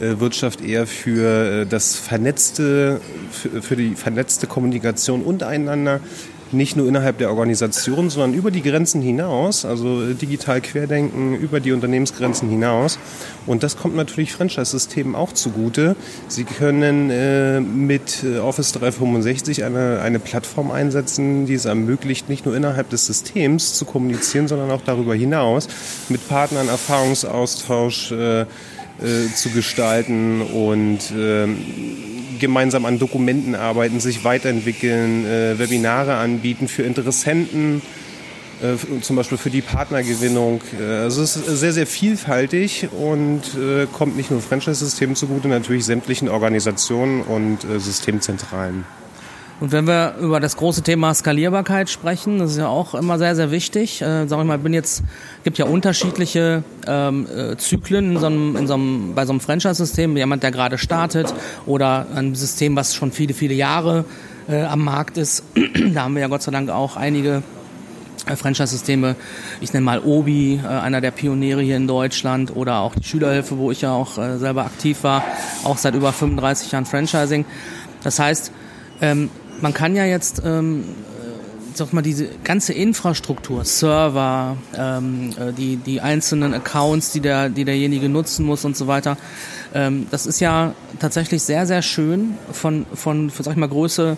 äh, 0.00 0.20
Wirtschaft 0.20 0.60
eher 0.60 0.86
für 0.86 1.62
äh, 1.62 1.66
das 1.66 1.96
vernetzte, 1.96 3.00
für, 3.32 3.62
für 3.62 3.76
die 3.76 3.94
vernetzte 3.96 4.46
Kommunikation 4.46 5.22
untereinander 5.22 6.00
nicht 6.54 6.76
nur 6.76 6.88
innerhalb 6.88 7.18
der 7.18 7.30
Organisation, 7.30 8.10
sondern 8.10 8.34
über 8.34 8.50
die 8.50 8.62
Grenzen 8.62 9.02
hinaus, 9.02 9.64
also 9.64 10.02
äh, 10.02 10.14
digital 10.14 10.60
querdenken, 10.60 11.34
über 11.34 11.60
die 11.60 11.72
Unternehmensgrenzen 11.72 12.48
hinaus. 12.48 12.98
Und 13.46 13.62
das 13.62 13.76
kommt 13.76 13.96
natürlich 13.96 14.32
Franchise-Systemen 14.32 15.14
auch 15.14 15.32
zugute. 15.32 15.96
Sie 16.28 16.44
können 16.44 17.10
äh, 17.10 17.60
mit 17.60 18.24
äh, 18.24 18.38
Office 18.38 18.72
365 18.72 19.64
eine, 19.64 20.00
eine 20.00 20.18
Plattform 20.18 20.70
einsetzen, 20.70 21.46
die 21.46 21.54
es 21.54 21.64
ermöglicht, 21.64 22.28
nicht 22.28 22.46
nur 22.46 22.56
innerhalb 22.56 22.90
des 22.90 23.06
Systems 23.06 23.74
zu 23.74 23.84
kommunizieren, 23.84 24.48
sondern 24.48 24.70
auch 24.70 24.82
darüber 24.82 25.14
hinaus 25.14 25.68
mit 26.08 26.26
Partnern 26.28 26.68
Erfahrungsaustausch 26.68 28.12
äh, 28.12 28.40
äh, 28.42 28.46
zu 29.34 29.50
gestalten 29.50 30.40
und 30.40 31.00
ähm, 31.16 31.58
gemeinsam 32.44 32.84
an 32.84 32.98
Dokumenten 32.98 33.54
arbeiten, 33.54 34.00
sich 34.00 34.22
weiterentwickeln, 34.22 35.24
äh, 35.24 35.58
Webinare 35.58 36.16
anbieten 36.16 36.68
für 36.68 36.82
Interessenten, 36.82 37.80
äh, 38.62 39.00
zum 39.00 39.16
Beispiel 39.16 39.38
für 39.38 39.48
die 39.48 39.62
Partnergewinnung. 39.62 40.60
Äh, 40.78 40.84
also 40.84 41.22
es 41.22 41.36
ist 41.36 41.46
sehr, 41.46 41.72
sehr 41.72 41.86
vielfältig 41.86 42.88
und 42.92 43.42
äh, 43.54 43.86
kommt 43.90 44.16
nicht 44.16 44.30
nur 44.30 44.42
Franchise-Systemen 44.42 45.16
zugute, 45.16 45.48
natürlich 45.48 45.86
sämtlichen 45.86 46.28
Organisationen 46.28 47.22
und 47.22 47.64
äh, 47.64 47.80
Systemzentralen. 47.80 48.84
Und 49.60 49.70
wenn 49.70 49.86
wir 49.86 50.16
über 50.20 50.40
das 50.40 50.56
große 50.56 50.82
Thema 50.82 51.14
Skalierbarkeit 51.14 51.88
sprechen, 51.88 52.38
das 52.38 52.52
ist 52.52 52.58
ja 52.58 52.66
auch 52.66 52.94
immer 52.94 53.18
sehr, 53.18 53.36
sehr 53.36 53.50
wichtig. 53.50 54.02
Äh, 54.02 54.26
sag 54.26 54.40
ich 54.40 54.46
mal, 54.46 54.58
bin 54.58 54.74
jetzt, 54.74 55.04
gibt 55.44 55.58
ja 55.58 55.64
unterschiedliche 55.64 56.64
ähm, 56.86 57.26
äh, 57.26 57.56
Zyklen 57.56 58.12
in 58.12 58.18
so 58.18 58.26
einem, 58.26 58.56
in 58.56 58.66
so 58.66 58.74
einem, 58.74 59.14
bei 59.14 59.24
so 59.26 59.32
einem 59.32 59.40
Franchise-System. 59.40 60.16
Jemand, 60.16 60.42
der 60.42 60.50
gerade 60.50 60.76
startet 60.76 61.32
oder 61.66 62.06
ein 62.14 62.34
System, 62.34 62.74
was 62.74 62.94
schon 62.94 63.12
viele, 63.12 63.32
viele 63.32 63.54
Jahre 63.54 64.04
äh, 64.48 64.62
am 64.62 64.84
Markt 64.84 65.18
ist. 65.18 65.44
da 65.94 66.02
haben 66.02 66.14
wir 66.14 66.22
ja 66.22 66.28
Gott 66.28 66.42
sei 66.42 66.50
Dank 66.50 66.68
auch 66.70 66.96
einige 66.96 67.44
äh, 68.26 68.36
Franchise-Systeme. 68.36 69.14
Ich 69.60 69.72
nenne 69.72 69.84
mal 69.84 70.00
Obi, 70.00 70.60
äh, 70.62 70.66
einer 70.66 71.00
der 71.00 71.12
Pioniere 71.12 71.62
hier 71.62 71.76
in 71.76 71.86
Deutschland, 71.86 72.56
oder 72.56 72.80
auch 72.80 72.94
die 72.96 73.04
Schülerhilfe, 73.04 73.56
wo 73.56 73.70
ich 73.70 73.82
ja 73.82 73.92
auch 73.92 74.18
äh, 74.18 74.38
selber 74.38 74.64
aktiv 74.64 75.04
war, 75.04 75.22
auch 75.62 75.78
seit 75.78 75.94
über 75.94 76.12
35 76.12 76.72
Jahren 76.72 76.86
Franchising. 76.86 77.44
Das 78.02 78.18
heißt, 78.18 78.50
ähm, 79.00 79.30
man 79.60 79.74
kann 79.74 79.96
ja 79.96 80.04
jetzt 80.04 80.42
ähm, 80.44 80.80
äh, 80.82 81.76
sag 81.76 81.92
mal, 81.92 82.02
diese 82.02 82.28
ganze 82.44 82.72
Infrastruktur, 82.72 83.64
Server, 83.64 84.56
ähm, 84.76 85.30
äh, 85.38 85.52
die, 85.52 85.76
die 85.76 86.00
einzelnen 86.00 86.54
Accounts, 86.54 87.12
die, 87.12 87.20
der, 87.20 87.48
die 87.48 87.64
derjenige 87.64 88.08
nutzen 88.08 88.46
muss 88.46 88.64
und 88.64 88.76
so 88.76 88.86
weiter, 88.86 89.16
ähm, 89.74 90.06
das 90.10 90.26
ist 90.26 90.40
ja 90.40 90.74
tatsächlich 91.00 91.42
sehr, 91.42 91.66
sehr 91.66 91.82
schön 91.82 92.36
von, 92.52 92.86
von, 92.94 93.30
von 93.30 93.44
sag 93.44 93.52
ich 93.52 93.58
mal, 93.58 93.68
Größe 93.68 94.16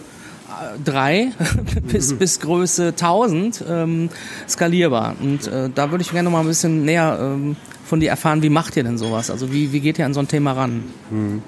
3 0.85 1.19
äh, 1.19 1.31
bis, 1.83 2.13
mhm. 2.13 2.19
bis 2.19 2.41
Größe 2.41 2.89
1000 2.89 3.65
ähm, 3.69 4.09
skalierbar. 4.49 5.17
Und 5.21 5.47
äh, 5.47 5.71
da 5.75 5.91
würde 5.91 6.03
ich 6.03 6.11
gerne 6.11 6.25
noch 6.25 6.33
mal 6.33 6.41
ein 6.41 6.47
bisschen 6.47 6.85
näher 6.85 7.19
ähm, 7.21 7.57
von 7.85 8.01
dir 8.01 8.11
erfahren, 8.11 8.43
wie 8.43 8.49
macht 8.49 8.77
ihr 8.77 8.85
denn 8.85 8.99
sowas? 8.99 9.31
Also 9.31 9.53
wie, 9.53 9.73
wie 9.73 9.81
geht 9.81 9.99
ihr 9.99 10.07
an 10.07 10.15
so 10.15 10.21
ein 10.21 10.29
Thema 10.29 10.53
ran? 10.53 10.85
Mhm. 11.11 11.43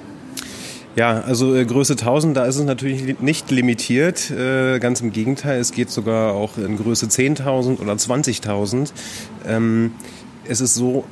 Ja, 0.99 1.21
also 1.21 1.55
äh, 1.55 1.65
Größe 1.65 1.93
1000, 1.93 2.37
da 2.37 2.45
ist 2.47 2.57
es 2.57 2.65
natürlich 2.65 3.21
nicht 3.21 3.53
limitiert. 3.53 4.33
Äh, 4.33 4.81
ganz 4.81 5.01
im 5.01 5.13
Gegenteil, 5.13 5.61
es 5.61 5.71
geht 5.71 5.91
sogar 5.91 6.33
auch 6.33 6.59
in 6.59 6.77
Größe 6.77 7.07
10.000 7.07 7.79
oder 7.79 7.93
20.000. 7.93 8.91
Ähm, 9.47 9.93
es 10.49 10.61
ist 10.61 10.75
so, 10.75 11.05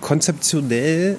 konzeptionell 0.00 1.16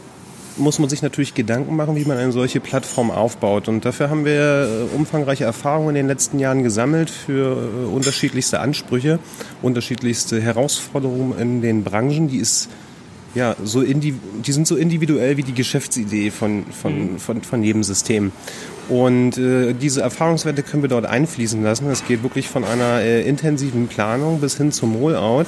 muss 0.57 0.77
man 0.77 0.89
sich 0.89 1.01
natürlich 1.01 1.35
Gedanken 1.35 1.77
machen, 1.77 1.95
wie 1.95 2.03
man 2.03 2.17
eine 2.17 2.33
solche 2.33 2.59
Plattform 2.59 3.11
aufbaut. 3.11 3.69
Und 3.69 3.85
dafür 3.85 4.09
haben 4.09 4.25
wir 4.25 4.89
äh, 4.91 4.93
umfangreiche 4.93 5.45
Erfahrungen 5.45 5.91
in 5.91 5.95
den 5.95 6.07
letzten 6.07 6.37
Jahren 6.37 6.63
gesammelt 6.63 7.09
für 7.09 7.55
äh, 7.55 7.85
unterschiedlichste 7.85 8.59
Ansprüche, 8.59 9.19
unterschiedlichste 9.61 10.41
Herausforderungen 10.41 11.39
in 11.39 11.61
den 11.61 11.85
Branchen, 11.85 12.27
die 12.27 12.41
es 12.41 12.67
ja, 13.33 13.55
so 13.63 13.81
die 13.81 14.13
sind 14.51 14.67
so 14.67 14.75
individuell 14.75 15.37
wie 15.37 15.43
die 15.43 15.53
Geschäftsidee 15.53 16.31
von, 16.31 16.65
von, 16.65 17.13
mhm. 17.13 17.19
von, 17.19 17.41
von 17.41 17.63
jedem 17.63 17.83
System. 17.83 18.31
Und 18.89 19.37
äh, 19.37 19.73
diese 19.73 20.01
Erfahrungswerte 20.01 20.63
können 20.63 20.83
wir 20.83 20.89
dort 20.89 21.05
einfließen 21.05 21.63
lassen. 21.63 21.89
Es 21.89 22.05
geht 22.05 22.23
wirklich 22.23 22.49
von 22.49 22.65
einer 22.65 22.99
äh, 22.99 23.27
intensiven 23.27 23.87
Planung 23.87 24.41
bis 24.41 24.57
hin 24.57 24.71
zum 24.71 24.95
Rollout. 24.95 25.45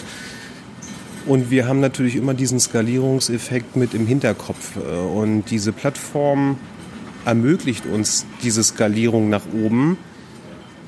Und 1.25 1.51
wir 1.51 1.67
haben 1.67 1.79
natürlich 1.79 2.15
immer 2.15 2.33
diesen 2.33 2.59
Skalierungseffekt 2.59 3.75
mit 3.75 3.93
im 3.93 4.07
Hinterkopf. 4.07 4.75
Und 4.77 5.45
diese 5.49 5.71
Plattform 5.71 6.57
ermöglicht 7.25 7.85
uns 7.85 8.25
diese 8.43 8.63
Skalierung 8.63 9.29
nach 9.29 9.43
oben. 9.53 9.97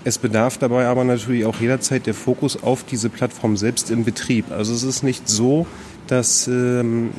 Es 0.04 0.18
bedarf 0.18 0.58
dabei 0.58 0.88
aber 0.88 1.04
natürlich 1.04 1.46
auch 1.46 1.60
jederzeit 1.60 2.06
der 2.06 2.14
Fokus 2.14 2.62
auf 2.62 2.84
diese 2.84 3.10
Plattform 3.10 3.58
selbst 3.58 3.90
im 3.90 4.04
Betrieb. 4.04 4.52
Also 4.52 4.74
es 4.74 4.84
ist 4.84 5.04
nicht 5.04 5.28
so, 5.28 5.66
dass 6.08 6.48
ähm, 6.48 7.10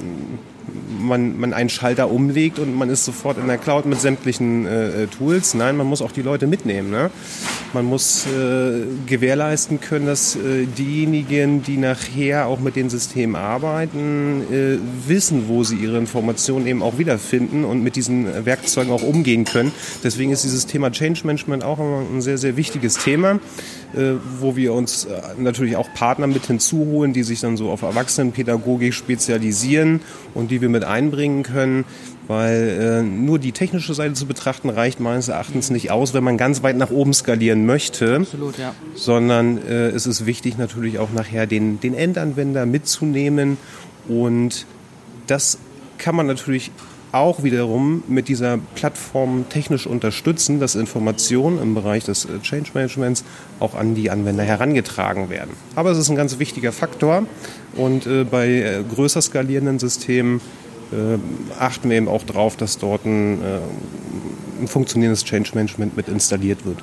man, 1.01 1.39
man 1.39 1.53
einen 1.53 1.69
Schalter 1.69 2.11
umlegt 2.11 2.59
und 2.59 2.75
man 2.75 2.91
ist 2.91 3.05
sofort 3.05 3.39
in 3.39 3.47
der 3.47 3.59
Cloud 3.59 3.87
mit 3.87 4.01
sämtlichen 4.01 4.67
äh, 4.67 5.05
äh, 5.05 5.07
Tools. 5.07 5.55
Nein, 5.55 5.77
man 5.77 5.87
muss 5.87 6.03
auch 6.03 6.13
die 6.13 6.23
Leute 6.23 6.47
mitnehmen. 6.47 6.91
Ne? 6.91 7.11
Man 7.73 7.85
muss 7.85 8.27
äh, 8.27 8.83
gewährleisten 9.07 9.81
können, 9.81 10.07
dass 10.07 10.37
äh, 10.37 10.67
diejenigen, 10.67 11.63
die 11.63 11.77
nachher 11.77 12.47
auch 12.47 12.61
mit 12.61 12.77
den 12.77 12.91
Systemen 12.91 13.37
arbeiten, 13.37 14.43
äh, 14.51 14.79
wissen, 15.09 15.49
wo 15.49 15.65
sie 15.65 15.77
ihre 15.77 15.99
Informationen 15.99 16.67
eben 16.67 16.83
auch 16.83 16.99
wiederfinden 16.99 17.65
und 17.65 17.83
mit 17.83 17.97
diesen 17.97 18.45
Werkzeugen 18.45 18.93
auch 18.93 19.03
umgehen 19.03 19.45
können. 19.45 19.73
Deswegen 20.03 20.33
ist 20.33 20.45
dieses 20.45 20.67
Thema 20.67 20.91
Change 20.91 21.21
Management 21.25 21.65
auch 21.65 21.79
ein 21.79 22.21
sehr, 22.21 22.39
sehr 22.39 22.57
wichtiges 22.57 22.99
Thema. 22.99 23.39
Äh, 23.97 24.17
wo 24.41 24.57
wir 24.57 24.75
uns 24.75 25.07
äh, 25.07 25.23
natürlich 25.39 25.77
auch 25.77 25.89
Partner 25.95 26.27
mit 26.27 26.45
hinzuholen, 26.45 27.15
die 27.15 27.23
sich 27.23 27.41
dann 27.41 27.57
so 27.57 27.71
auf 27.71 27.81
Erwachsenenpädagogik 27.81 28.93
spezialisieren 28.93 30.01
und 30.35 30.51
die 30.51 30.61
wir 30.61 30.69
mit 30.69 30.85
einbringen 30.85 31.43
können, 31.43 31.87
weil 32.27 32.79
äh, 32.79 33.03
nur 33.03 33.39
die 33.39 33.53
technische 33.53 33.95
Seite 33.95 34.13
zu 34.13 34.27
betrachten 34.27 34.69
reicht 34.69 35.01
meines 35.01 35.29
Erachtens 35.29 35.71
nicht 35.71 35.91
aus, 35.91 36.13
wenn 36.13 36.25
man 36.25 36.37
ganz 36.37 36.63
weit 36.63 36.77
nach 36.77 36.91
oben 36.91 37.15
skalieren 37.15 37.65
möchte, 37.65 38.17
Absolut, 38.17 38.59
ja. 38.59 38.75
sondern 38.95 39.57
es 39.57 40.07
ist 40.07 40.27
wichtig 40.27 40.59
natürlich 40.59 40.99
auch 40.99 41.13
nachher 41.13 41.47
den, 41.47 41.81
den 41.81 41.95
Endanwender 41.95 42.67
mitzunehmen 42.67 43.57
und 44.09 44.67
das 45.27 45.59
kann 45.97 46.15
man 46.15 46.27
natürlich 46.27 46.71
auch 47.13 47.43
wiederum 47.43 48.03
mit 48.09 48.29
dieser 48.29 48.59
Plattform 48.75 49.47
technisch 49.49 49.87
unterstützen, 49.87 50.61
dass 50.61 50.75
Informationen 50.75 51.61
im 51.61 51.75
Bereich 51.75 52.05
des 52.05 52.25
äh, 52.25 52.41
Change 52.43 52.71
Managements 52.75 53.25
auch 53.61 53.75
an 53.75 53.95
die 53.95 54.11
Anwender 54.11 54.43
herangetragen 54.43 55.31
werden. 55.31 55.51
Aber 55.75 55.91
es 55.91 55.99
ist 55.99 56.09
ein 56.11 56.17
ganz 56.17 56.39
wichtiger 56.39 56.73
Faktor 56.73 57.27
und 57.77 58.07
äh, 58.07 58.25
bei 58.25 58.49
äh, 58.49 58.85
größer 58.95 59.23
skalierenden 59.23 59.79
Systemen 59.79 60.41
äh, 60.93 61.19
achten 61.59 61.91
wir 61.91 61.97
eben 61.97 62.09
auch 62.09 62.23
darauf, 62.23 62.57
dass 62.57 62.79
dort 62.79 63.05
ein, 63.05 63.43
äh, 63.43 63.59
ein 64.61 64.69
funktionierendes 64.69 65.25
Change 65.25 65.51
Management 65.55 65.97
mit 65.97 66.09
installiert 66.09 66.65
wird. 66.65 66.79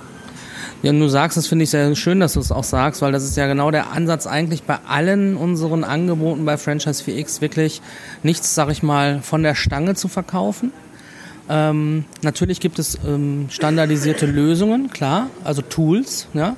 Ja, 0.84 0.92
und 0.92 1.00
du 1.00 1.08
sagst, 1.08 1.38
das 1.38 1.48
finde 1.48 1.63
ich 1.63 1.70
sehr 1.70 1.96
schön, 1.96 2.20
dass 2.20 2.34
du 2.34 2.42
es 2.42 2.52
auch 2.52 2.66
sagst, 2.66 3.02
weil 3.02 3.13
das 3.13 3.24
ist 3.24 3.38
ja 3.38 3.48
genau 3.48 3.72
der 3.72 3.92
Ansatz 3.92 4.28
eigentlich 4.28 4.63
bei 4.63 4.80
allen 4.86 5.38
unseren 5.38 5.86
Angeboten 5.86 6.44
bei 6.44 6.58
Franchise 6.58 7.02
4X 7.02 7.40
wirklich 7.40 7.82
nichts, 8.22 8.54
sag 8.54 8.70
ich 8.70 8.84
mal, 8.84 9.22
von 9.22 9.44
der 9.44 9.56
Stange 9.56 9.96
zu 9.96 10.10
verkaufen. 10.10 10.74
Ähm, 11.50 12.04
natürlich 12.22 12.60
gibt 12.60 12.80
es 12.80 12.98
ähm, 13.08 13.48
standardisierte 13.50 14.25
Lösungen, 14.25 14.90
klar, 14.90 15.30
also 15.46 15.62
Tools, 15.62 16.28
ja. 16.34 16.58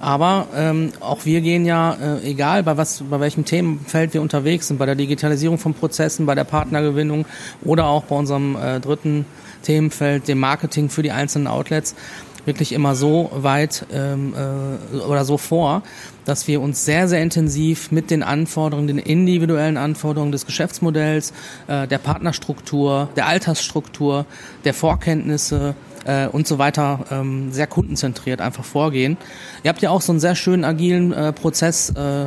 Aber 0.00 0.48
ähm, 0.54 0.92
auch 1.00 1.24
wir 1.24 1.40
gehen 1.40 1.64
ja, 1.64 1.94
äh, 1.94 2.28
egal 2.28 2.64
bei 2.64 2.76
was, 2.76 3.04
bei 3.08 3.20
welchem 3.20 3.46
Themenfeld 3.46 4.12
wir 4.12 4.20
unterwegs 4.20 4.68
sind, 4.68 4.78
bei 4.78 4.86
der 4.86 4.96
Digitalisierung 4.96 5.58
von 5.58 5.72
Prozessen, 5.72 6.26
bei 6.26 6.34
der 6.34 6.44
Partnergewinnung 6.44 7.24
oder 7.62 7.86
auch 7.86 8.04
bei 8.04 8.16
unserem 8.16 8.56
äh, 8.56 8.80
dritten 8.80 9.24
Themenfeld, 9.62 10.28
dem 10.28 10.40
Marketing 10.40 10.90
für 10.90 11.02
die 11.02 11.12
einzelnen 11.12 11.46
Outlets, 11.46 11.94
wirklich 12.44 12.72
immer 12.72 12.94
so 12.94 13.30
weit 13.34 13.86
ähm, 13.92 14.34
äh, 14.34 14.96
oder 14.96 15.24
so 15.24 15.38
vor, 15.38 15.82
dass 16.24 16.48
wir 16.48 16.60
uns 16.60 16.84
sehr, 16.84 17.08
sehr 17.08 17.22
intensiv 17.22 17.90
mit 17.90 18.10
den 18.10 18.22
Anforderungen, 18.22 18.88
den 18.88 18.98
individuellen 18.98 19.76
Anforderungen 19.76 20.32
des 20.32 20.46
Geschäftsmodells, 20.46 21.32
äh, 21.68 21.86
der 21.86 21.98
Partnerstruktur, 21.98 23.08
der 23.16 23.26
Altersstruktur, 23.26 24.26
der 24.64 24.74
Vorkenntnisse 24.74 25.74
äh, 26.04 26.26
und 26.26 26.46
so 26.46 26.58
weiter 26.58 27.06
ähm, 27.10 27.52
sehr 27.52 27.66
kundenzentriert 27.66 28.40
einfach 28.40 28.64
vorgehen. 28.64 29.16
Ihr 29.62 29.68
habt 29.68 29.82
ja 29.82 29.90
auch 29.90 30.00
so 30.00 30.12
einen 30.12 30.20
sehr 30.20 30.34
schönen 30.34 30.64
agilen 30.64 31.12
äh, 31.12 31.32
Prozess 31.32 31.90
äh, 31.90 32.26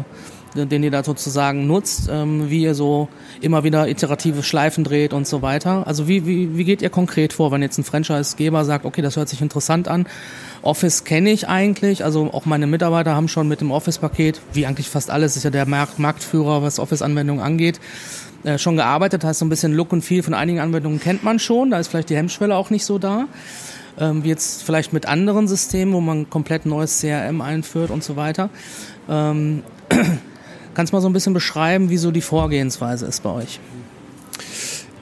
den 0.56 0.84
ihr 0.84 0.92
da 0.92 1.04
sozusagen 1.04 1.68
nutzt, 1.68 2.10
ähm, 2.12 2.50
wie 2.50 2.64
ihr 2.64 2.74
so 2.74 3.10
immer 3.42 3.64
wieder 3.64 3.88
iterative 3.88 4.44
Schleifen 4.44 4.84
dreht 4.84 5.14
und 5.14 5.28
so 5.28 5.42
weiter. 5.42 5.86
Also 5.86 6.08
wie, 6.08 6.26
wie, 6.26 6.58
wie 6.58 6.64
geht 6.64 6.82
ihr 6.82 6.90
konkret 6.90 7.34
vor, 7.34 7.52
wenn 7.52 7.62
jetzt 7.62 7.78
ein 7.78 7.84
Franchise-Geber 7.84 8.66
sagt, 8.66 8.86
okay, 8.86 9.02
das 9.02 9.18
hört 9.18 9.30
sich 9.30 9.42
interessant 9.42 9.88
an, 9.88 10.08
Office 10.62 11.04
kenne 11.04 11.32
ich 11.32 11.48
eigentlich, 11.48 12.04
also 12.04 12.32
auch 12.32 12.46
meine 12.46 12.68
Mitarbeiter 12.68 13.16
haben 13.16 13.28
schon 13.28 13.48
mit 13.48 13.62
dem 13.62 13.72
Office-Paket, 13.72 14.42
wie 14.54 14.66
eigentlich 14.66 14.90
fast 14.90 15.12
alles, 15.12 15.36
ist 15.36 15.44
ja 15.44 15.52
der 15.52 15.68
Markt, 15.68 16.00
Marktführer, 16.00 16.64
was 16.64 16.80
Office-Anwendungen 16.80 17.44
angeht, 17.44 17.80
äh, 18.44 18.58
schon 18.58 18.76
gearbeitet, 18.76 19.24
heißt 19.24 19.40
so 19.40 19.46
ein 19.46 19.50
bisschen 19.50 19.74
Look 19.74 19.92
und 19.92 20.04
Feel 20.04 20.24
von 20.24 20.34
einigen 20.34 20.60
Anwendungen 20.60 21.00
kennt 21.00 21.24
man 21.24 21.40
schon, 21.40 21.72
da 21.72 21.80
ist 21.80 21.90
vielleicht 21.90 22.10
die 22.10 22.16
Hemmschwelle 22.16 22.56
auch 22.56 22.70
nicht 22.70 22.86
so 22.86 22.98
da 22.98 23.28
ähm, 23.98 24.24
wie 24.24 24.30
jetzt 24.30 24.64
vielleicht 24.64 24.94
mit 24.94 25.06
anderen 25.06 25.48
Systemen, 25.48 25.94
wo 25.94 26.02
man 26.02 26.30
komplett 26.30 26.66
neues 26.66 27.00
CRM 27.00 27.42
einführt 27.42 27.92
und 27.92 28.04
so 28.04 28.16
weiter. 28.16 28.50
Ähm, 29.10 29.64
Kannst 30.76 30.94
du 30.94 30.98
mal 30.98 31.02
so 31.02 31.10
ein 31.10 31.14
bisschen 31.14 31.34
beschreiben, 31.34 31.90
wie 31.90 31.98
so 31.98 32.12
die 32.12 32.22
Vorgehensweise 32.22 33.06
ist 33.08 33.24
bei 33.24 33.32
euch? 33.32 33.60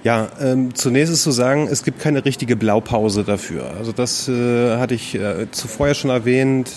Ja, 0.04 0.30
ähm, 0.40 0.76
zunächst 0.76 1.14
ist 1.14 1.24
zu 1.24 1.32
sagen, 1.32 1.68
es 1.70 1.84
gibt 1.84 2.00
keine 2.00 2.26
richtige 2.26 2.56
Blaupause 2.56 3.24
dafür. 3.24 3.72
Also 3.78 3.92
das 3.92 4.28
äh, 4.28 4.78
hatte 4.78 4.94
ich 4.96 5.16
äh, 5.16 5.50
zuvor 5.52 5.88
ja 5.88 5.94
schon 5.94 6.10
erwähnt 6.10 6.72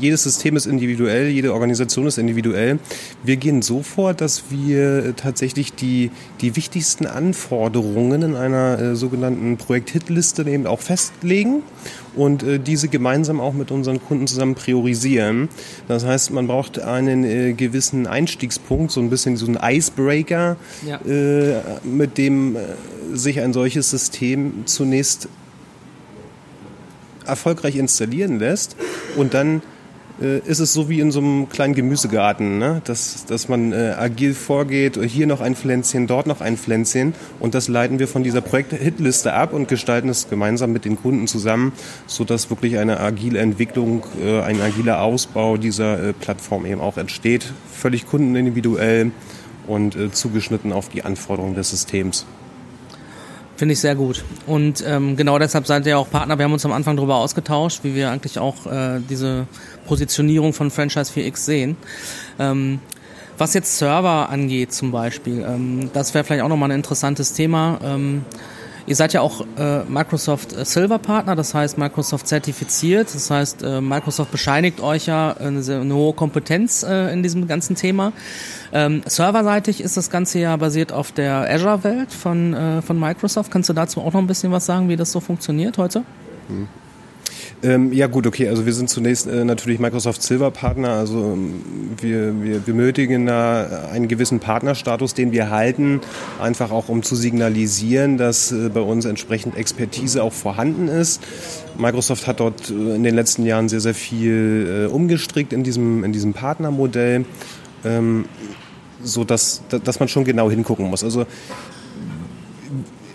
jedes 0.00 0.22
System 0.22 0.56
ist 0.56 0.66
individuell, 0.66 1.28
jede 1.28 1.52
Organisation 1.52 2.06
ist 2.06 2.18
individuell. 2.18 2.78
Wir 3.24 3.36
gehen 3.36 3.62
so 3.62 3.82
vor, 3.82 4.14
dass 4.14 4.44
wir 4.50 5.14
tatsächlich 5.16 5.74
die, 5.74 6.10
die 6.40 6.56
wichtigsten 6.56 7.06
Anforderungen 7.06 8.22
in 8.22 8.36
einer 8.36 8.78
äh, 8.78 8.96
sogenannten 8.96 9.56
Projekt-Hit-Liste 9.56 10.48
eben 10.48 10.66
auch 10.66 10.80
festlegen 10.80 11.62
und 12.14 12.42
äh, 12.42 12.58
diese 12.58 12.88
gemeinsam 12.88 13.40
auch 13.40 13.52
mit 13.52 13.70
unseren 13.70 14.02
Kunden 14.02 14.26
zusammen 14.26 14.54
priorisieren. 14.54 15.48
Das 15.86 16.04
heißt, 16.04 16.32
man 16.32 16.46
braucht 16.46 16.78
einen 16.80 17.24
äh, 17.24 17.52
gewissen 17.52 18.06
Einstiegspunkt, 18.06 18.92
so 18.92 19.00
ein 19.00 19.10
bisschen 19.10 19.36
so 19.36 19.46
einen 19.46 19.58
Icebreaker, 19.62 20.56
ja. 20.86 21.00
äh, 21.06 21.60
mit 21.84 22.18
dem 22.18 22.56
äh, 22.56 22.60
sich 23.14 23.40
ein 23.40 23.52
solches 23.52 23.90
System 23.90 24.64
zunächst 24.66 25.28
erfolgreich 27.26 27.76
installieren 27.76 28.38
lässt 28.38 28.76
und 29.16 29.34
dann 29.34 29.62
äh, 30.20 30.38
ist 30.38 30.58
es 30.58 30.72
so 30.72 30.88
wie 30.88 31.00
in 31.00 31.10
so 31.10 31.20
einem 31.20 31.48
kleinen 31.48 31.74
Gemüsegarten, 31.74 32.58
ne? 32.58 32.82
dass, 32.84 33.24
dass 33.26 33.48
man 33.48 33.72
äh, 33.72 33.94
agil 33.98 34.34
vorgeht, 34.34 34.98
hier 35.02 35.26
noch 35.26 35.40
ein 35.40 35.54
Pflänzchen, 35.54 36.06
dort 36.06 36.26
noch 36.26 36.40
ein 36.40 36.56
Pflänzchen 36.56 37.14
und 37.40 37.54
das 37.54 37.68
leiten 37.68 37.98
wir 37.98 38.08
von 38.08 38.22
dieser 38.22 38.40
Projekt-Hitliste 38.40 39.32
ab 39.32 39.52
und 39.52 39.68
gestalten 39.68 40.08
es 40.08 40.28
gemeinsam 40.28 40.72
mit 40.72 40.84
den 40.84 40.96
Kunden 40.96 41.26
zusammen, 41.26 41.72
sodass 42.06 42.50
wirklich 42.50 42.78
eine 42.78 43.00
agile 43.00 43.38
Entwicklung, 43.38 44.04
äh, 44.24 44.40
ein 44.40 44.60
agiler 44.60 45.02
Ausbau 45.02 45.56
dieser 45.56 46.02
äh, 46.02 46.12
Plattform 46.12 46.66
eben 46.66 46.80
auch 46.80 46.96
entsteht, 46.96 47.52
völlig 47.72 48.06
kundenindividuell 48.06 49.12
und 49.66 49.96
äh, 49.96 50.10
zugeschnitten 50.10 50.72
auf 50.72 50.88
die 50.88 51.04
Anforderungen 51.04 51.54
des 51.54 51.70
Systems. 51.70 52.26
Finde 53.58 53.72
ich 53.72 53.80
sehr 53.80 53.96
gut. 53.96 54.24
Und 54.46 54.84
ähm, 54.86 55.16
genau 55.16 55.36
deshalb 55.36 55.66
seid 55.66 55.84
ihr 55.84 55.98
auch 55.98 56.08
Partner. 56.08 56.38
Wir 56.38 56.44
haben 56.44 56.52
uns 56.52 56.64
am 56.64 56.70
Anfang 56.70 56.94
darüber 56.94 57.16
ausgetauscht, 57.16 57.80
wie 57.82 57.92
wir 57.96 58.08
eigentlich 58.08 58.38
auch 58.38 58.66
äh, 58.66 59.00
diese 59.10 59.48
Positionierung 59.88 60.52
von 60.52 60.70
Franchise 60.70 61.12
4X 61.12 61.38
sehen. 61.38 61.76
Ähm, 62.38 62.78
was 63.36 63.54
jetzt 63.54 63.76
Server 63.76 64.28
angeht 64.30 64.72
zum 64.72 64.92
Beispiel, 64.92 65.44
ähm, 65.44 65.90
das 65.92 66.14
wäre 66.14 66.22
vielleicht 66.22 66.44
auch 66.44 66.48
nochmal 66.48 66.70
ein 66.70 66.76
interessantes 66.76 67.32
Thema. 67.32 67.80
Ähm, 67.82 68.24
Ihr 68.88 68.96
seid 68.96 69.12
ja 69.12 69.20
auch 69.20 69.44
äh, 69.58 69.84
Microsoft 69.84 70.54
äh, 70.54 70.64
Silver 70.64 70.98
Partner, 70.98 71.36
das 71.36 71.52
heißt 71.52 71.76
Microsoft 71.76 72.26
zertifiziert, 72.26 73.14
das 73.14 73.30
heißt 73.30 73.62
äh, 73.62 73.82
Microsoft 73.82 74.30
bescheinigt 74.30 74.80
euch 74.80 75.06
ja 75.06 75.36
eine, 75.36 75.60
eine 75.60 75.94
hohe 75.94 76.14
Kompetenz 76.14 76.84
äh, 76.84 77.12
in 77.12 77.22
diesem 77.22 77.46
ganzen 77.46 77.76
Thema. 77.76 78.14
Ähm, 78.72 79.02
serverseitig 79.04 79.82
ist 79.82 79.98
das 79.98 80.08
Ganze 80.08 80.38
ja 80.38 80.56
basiert 80.56 80.92
auf 80.92 81.12
der 81.12 81.50
Azure-Welt 81.50 82.14
von, 82.14 82.54
äh, 82.54 82.80
von 82.80 82.98
Microsoft. 82.98 83.50
Kannst 83.50 83.68
du 83.68 83.74
dazu 83.74 84.00
auch 84.00 84.14
noch 84.14 84.20
ein 84.20 84.26
bisschen 84.26 84.52
was 84.52 84.64
sagen, 84.64 84.88
wie 84.88 84.96
das 84.96 85.12
so 85.12 85.20
funktioniert 85.20 85.76
heute? 85.76 86.04
Hm. 86.48 86.66
Ähm, 87.62 87.92
ja 87.92 88.06
gut, 88.06 88.26
okay. 88.26 88.48
Also 88.48 88.66
wir 88.66 88.72
sind 88.72 88.88
zunächst 88.88 89.26
äh, 89.26 89.44
natürlich 89.44 89.80
Microsoft 89.80 90.22
Silver 90.22 90.50
Partner. 90.50 90.90
Also 90.90 91.32
ähm, 91.32 91.62
wir, 92.00 92.42
wir 92.42 92.60
benötigen 92.60 93.26
da 93.26 93.88
einen 93.92 94.06
gewissen 94.06 94.38
Partnerstatus, 94.38 95.14
den 95.14 95.32
wir 95.32 95.50
halten, 95.50 96.00
einfach 96.40 96.70
auch 96.70 96.88
um 96.88 97.02
zu 97.02 97.16
signalisieren, 97.16 98.16
dass 98.16 98.52
äh, 98.52 98.68
bei 98.72 98.80
uns 98.80 99.04
entsprechend 99.04 99.56
Expertise 99.56 100.22
auch 100.22 100.32
vorhanden 100.32 100.86
ist. 100.86 101.20
Microsoft 101.76 102.28
hat 102.28 102.38
dort 102.38 102.70
äh, 102.70 102.94
in 102.94 103.02
den 103.02 103.16
letzten 103.16 103.44
Jahren 103.44 103.68
sehr, 103.68 103.80
sehr 103.80 103.94
viel 103.94 104.86
äh, 104.88 104.92
umgestrickt 104.92 105.52
in 105.52 105.64
diesem, 105.64 106.04
in 106.04 106.12
diesem 106.12 106.34
Partnermodell, 106.34 107.24
ähm, 107.84 108.26
so 109.02 109.24
dass, 109.24 109.62
dass 109.68 109.98
man 109.98 110.08
schon 110.08 110.24
genau 110.24 110.48
hingucken 110.48 110.88
muss. 110.88 111.02
Also 111.02 111.26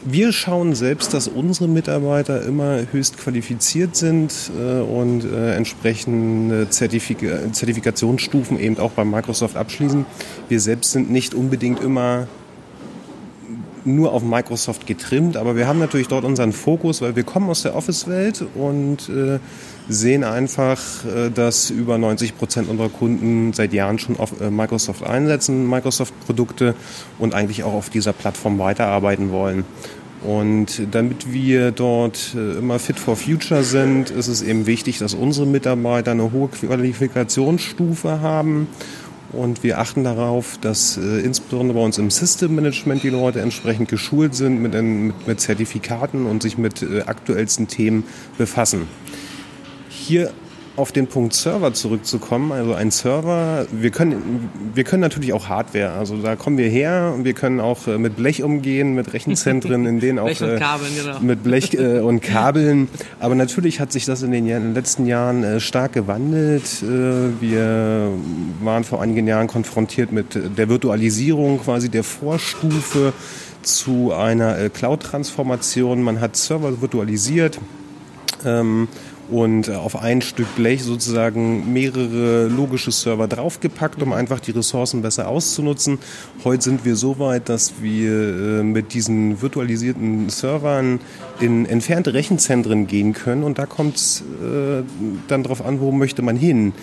wir 0.05 0.31
schauen 0.31 0.75
selbst, 0.75 1.13
dass 1.13 1.27
unsere 1.27 1.67
Mitarbeiter 1.67 2.43
immer 2.43 2.79
höchst 2.91 3.17
qualifiziert 3.17 3.95
sind 3.95 4.51
äh, 4.60 4.81
und 4.81 5.25
äh, 5.25 5.55
entsprechende 5.55 6.69
Zertifika 6.69 7.51
Zertifikationsstufen 7.51 8.60
eben 8.60 8.77
auch 8.79 8.91
bei 8.91 9.05
Microsoft 9.05 9.55
abschließen. 9.55 10.05
Wir 10.50 10.60
selbst 10.60 10.91
sind 10.91 11.10
nicht 11.10 11.33
unbedingt 11.33 11.81
immer 11.81 12.27
nur 13.86 14.13
auf 14.13 14.24
Microsoft 14.24 14.88
getrimmt, 14.88 15.38
aber 15.38 15.56
wir 15.56 15.68
haben 15.68 15.80
natürlich 15.80 16.08
dort 16.08 16.24
unseren 16.25 16.54
Fokus, 16.54 17.02
weil 17.02 17.16
wir 17.16 17.24
kommen 17.24 17.50
aus 17.50 17.63
der 17.63 17.75
Office-Welt 17.75 18.46
und 18.56 19.10
äh, 19.10 19.40
sehen 19.90 20.24
einfach, 20.24 20.80
äh, 21.06 21.30
dass 21.30 21.70
über 21.70 21.98
90 21.98 22.38
Prozent 22.38 22.70
unserer 22.70 22.90
Kunden 22.90 23.54
seit 23.54 23.74
Jahren 23.74 24.00
schon 24.00 24.18
auf 24.18 24.40
äh, 24.42 24.50
Microsoft 24.50 25.04
einsetzen, 25.04 25.70
Microsoft-Produkte 25.70 26.75
und 27.20 27.34
eigentlich 27.34 27.63
auch 27.63 27.74
auf 27.74 27.90
dieser 27.90 28.13
Plattform 28.13 28.60
weiterarbeiten 28.60 29.32
wollen. 29.32 29.66
Und 30.24 30.82
damit 30.92 31.34
wir 31.34 31.72
dort 31.72 32.34
immer 32.34 32.80
fit 32.80 32.98
for 32.98 33.18
future 33.18 33.62
sind, 33.62 34.10
ist 34.10 34.30
es 34.30 34.42
eben 34.42 34.68
wichtig, 34.68 35.00
dass 35.00 35.13
unsere 35.13 35.46
Mitarbeiter 35.46 36.12
eine 36.12 36.32
hohe 36.32 36.48
Qualifikationsstufe 36.48 38.22
haben 38.22 38.70
und 39.34 39.63
wir 39.63 39.80
achten 39.80 40.04
darauf, 40.04 40.58
dass 40.62 40.98
äh, 40.98 41.20
insbesondere 41.20 41.78
bei 41.78 41.84
uns 41.84 41.98
im 41.98 42.10
System 42.10 42.56
Management 42.56 43.04
die 43.04 43.10
Leute 43.10 43.42
entsprechend 43.42 43.90
geschult 43.90 44.36
sind 44.36 44.62
mit, 44.62 44.74
mit, 44.74 45.28
mit 45.28 45.42
Zertifikaten 45.42 46.25
und 46.25 46.42
sich 46.44 46.58
mit 46.58 46.82
äh, 46.82 47.02
aktuellsten 47.02 47.68
Themen 47.68 48.04
befassen. 48.38 48.88
Hier 49.90 50.32
auf 50.75 50.92
den 50.92 51.08
Punkt 51.08 51.34
Server 51.34 51.74
zurückzukommen, 51.74 52.51
also 52.51 52.74
ein 52.74 52.89
Server, 52.89 53.68
wir 53.72 53.92
können, 53.92 54.50
wir 54.74 54.84
können 54.84 55.01
natürlich 55.01 55.34
auch 55.34 55.48
Hardware, 55.48 55.92
also 55.92 56.18
da 56.18 56.36
kommen 56.36 56.58
wir 56.58 56.68
her 56.68 57.13
und 57.15 57.25
wir 57.25 57.34
können 57.34 57.60
auch 57.60 57.88
äh, 57.88 57.98
mit 58.00 58.15
Blech 58.15 58.42
umgehen, 58.42 58.96
mit 58.96 59.13
Rechenzentren, 59.13 59.86
in 59.86 60.00
denen 60.00 60.18
auch 60.18 60.25
Blech 60.27 60.42
und 60.42 60.60
Kabeln, 60.60 60.92
genau. 60.96 61.20
mit 61.20 61.44
Blech 61.44 61.74
äh, 61.75 62.00
und 62.00 62.22
Kabeln. 62.22 62.88
Aber 63.20 63.36
natürlich 63.36 63.80
hat 63.80 63.92
sich 63.92 64.06
das 64.06 64.24
in 64.24 64.32
den, 64.32 64.48
in 64.48 64.63
den 64.63 64.74
letzten 64.74 65.06
Jahren 65.06 65.44
äh, 65.44 65.60
stark 65.60 65.94
gewandelt. 65.94 66.82
Äh, 66.82 67.39
wir 67.39 68.10
waren 68.62 68.84
vor 68.84 69.01
einigen 69.01 69.27
Jahren 69.27 69.48
konfrontiert 69.48 70.12
mit 70.12 70.38
der 70.58 70.70
Virtualisierung, 70.70 71.60
quasi 71.60 71.89
der 71.89 72.03
Vorstufe 72.03 73.13
zu 73.62 74.12
einer 74.12 74.58
äh, 74.58 74.70
Cloud-Transformation. 74.70 76.01
Man 76.01 76.20
hat 76.20 76.36
Server 76.36 76.82
virtualisiert. 76.82 77.60
Ähm, 78.46 78.88
und 79.30 79.68
äh, 79.68 79.75
auf 79.75 80.01
ein 80.01 80.22
Stück 80.22 80.53
Blech 80.56 80.84
sozusagen 80.84 81.72
mehrere 81.72 82.48
logische 82.48 82.92
Server 82.92 83.27
draufgepackt, 83.27 84.01
um 84.01 84.13
einfach 84.13 84.39
die 84.39 84.51
Ressourcen 84.51 85.01
besser 85.01 85.27
auszunutzen. 85.27 86.00
Heute 86.44 86.63
sind 86.63 86.86
wir 86.86 86.96
so 86.96 87.20
weit, 87.20 87.50
dass 87.50 87.82
wir 87.82 88.12
äh, 88.12 88.63
mit 88.63 88.94
diesen 88.94 89.42
virtualisierten 89.42 90.30
Servern 90.30 91.00
in 91.39 91.65
entfernte 91.65 92.13
Rechenzentren 92.13 92.88
gehen 92.88 93.13
können 93.13 93.44
und 93.44 93.58
da 93.58 93.65
kommt 93.65 93.96
es 93.96 94.22
äh, 94.22 94.84
dann 95.27 95.44
darauf 95.44 95.65
an, 95.65 95.80
wo 95.80 95.92
möchte 95.92 96.22
man 96.22 96.36
hin. 96.36 96.74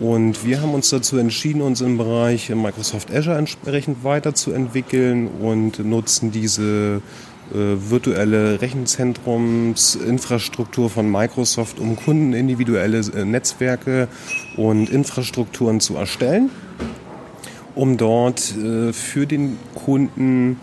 Und 0.00 0.44
wir 0.44 0.60
haben 0.60 0.74
uns 0.74 0.90
dazu 0.90 1.16
entschieden, 1.18 1.62
uns 1.62 1.80
im 1.80 1.96
Bereich 1.96 2.48
Microsoft 2.48 3.14
Azure 3.14 3.36
entsprechend 3.36 4.02
weiterzuentwickeln 4.02 5.28
und 5.28 5.78
nutzen 5.78 6.32
diese 6.32 7.02
virtuelle 7.54 8.60
Rechenzentrumsinfrastruktur 8.60 10.90
von 10.90 11.08
Microsoft, 11.10 11.78
um 11.78 11.96
Kunden 11.96 12.32
individuelle 12.32 12.98
äh, 12.98 13.24
Netzwerke 13.24 14.08
und 14.56 14.90
Infrastrukturen 14.90 15.78
zu 15.80 15.96
erstellen, 15.96 16.50
um 17.74 17.96
dort 17.96 18.56
äh, 18.56 18.92
für 18.92 19.26
den 19.26 19.58
Kunden 19.74 20.58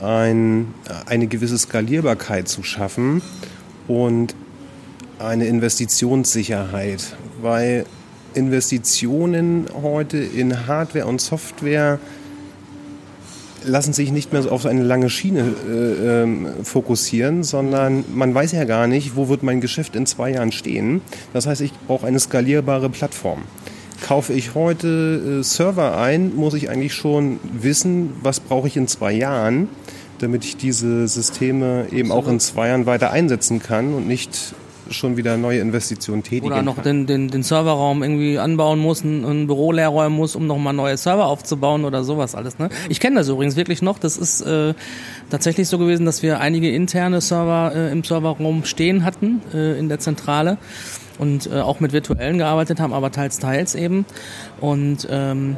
ein, 0.00 0.74
eine 1.06 1.28
gewisse 1.28 1.58
Skalierbarkeit 1.58 2.48
zu 2.48 2.62
schaffen 2.62 3.22
und 3.88 4.34
eine 5.18 5.46
Investitionssicherheit, 5.46 7.16
weil 7.40 7.86
Investitionen 8.34 9.66
heute 9.80 10.18
in 10.18 10.66
Hardware 10.66 11.06
und 11.06 11.20
Software 11.20 11.98
lassen 13.66 13.92
sich 13.92 14.12
nicht 14.12 14.32
mehr 14.32 14.42
so 14.42 14.50
auf 14.50 14.66
eine 14.66 14.82
lange 14.82 15.10
Schiene 15.10 15.54
äh, 15.68 16.22
ähm, 16.22 16.48
fokussieren, 16.62 17.42
sondern 17.42 18.04
man 18.12 18.34
weiß 18.34 18.52
ja 18.52 18.64
gar 18.64 18.86
nicht, 18.86 19.16
wo 19.16 19.28
wird 19.28 19.42
mein 19.42 19.60
Geschäft 19.60 19.96
in 19.96 20.06
zwei 20.06 20.30
Jahren 20.30 20.52
stehen. 20.52 21.00
Das 21.32 21.46
heißt, 21.46 21.60
ich 21.60 21.72
brauche 21.86 22.06
eine 22.06 22.20
skalierbare 22.20 22.90
Plattform. 22.90 23.42
Kaufe 24.02 24.32
ich 24.32 24.54
heute 24.54 25.40
äh, 25.40 25.42
Server 25.42 25.98
ein, 25.98 26.34
muss 26.34 26.54
ich 26.54 26.68
eigentlich 26.68 26.94
schon 26.94 27.38
wissen, 27.52 28.10
was 28.22 28.40
brauche 28.40 28.68
ich 28.68 28.76
in 28.76 28.86
zwei 28.88 29.12
Jahren, 29.12 29.68
damit 30.18 30.44
ich 30.44 30.56
diese 30.56 31.08
Systeme 31.08 31.86
eben 31.90 32.12
auch 32.12 32.28
in 32.28 32.40
zwei 32.40 32.68
Jahren 32.68 32.86
weiter 32.86 33.10
einsetzen 33.10 33.60
kann 33.60 33.94
und 33.94 34.06
nicht 34.06 34.54
schon 34.90 35.16
wieder 35.16 35.36
neue 35.36 35.60
Investitionen 35.60 36.22
tätigen 36.22 36.46
Oder 36.46 36.62
noch 36.62 36.82
den, 36.82 37.06
den, 37.06 37.28
den 37.28 37.42
Serverraum 37.42 38.02
irgendwie 38.02 38.38
anbauen 38.38 38.78
muss, 38.78 39.04
ein, 39.04 39.24
ein 39.24 39.46
Büro 39.46 39.72
leer 39.72 39.88
räumen 39.88 40.16
muss, 40.16 40.36
um 40.36 40.46
nochmal 40.46 40.72
neue 40.72 40.96
Server 40.96 41.26
aufzubauen 41.26 41.84
oder 41.84 42.04
sowas 42.04 42.34
alles. 42.34 42.58
Ne? 42.58 42.68
Ich 42.88 43.00
kenne 43.00 43.16
das 43.16 43.28
übrigens 43.28 43.56
wirklich 43.56 43.82
noch. 43.82 43.98
Das 43.98 44.16
ist 44.16 44.42
äh, 44.42 44.74
tatsächlich 45.30 45.68
so 45.68 45.78
gewesen, 45.78 46.06
dass 46.06 46.22
wir 46.22 46.40
einige 46.40 46.70
interne 46.70 47.20
Server 47.20 47.72
äh, 47.74 47.92
im 47.92 48.04
Serverraum 48.04 48.64
stehen 48.64 49.04
hatten 49.04 49.42
äh, 49.52 49.78
in 49.78 49.88
der 49.88 49.98
Zentrale 49.98 50.58
und 51.18 51.46
äh, 51.46 51.60
auch 51.60 51.80
mit 51.80 51.92
virtuellen 51.92 52.38
gearbeitet 52.38 52.80
haben, 52.80 52.92
aber 52.92 53.10
teils, 53.12 53.38
teils 53.38 53.74
eben. 53.74 54.04
Und 54.60 55.06
ähm, 55.10 55.56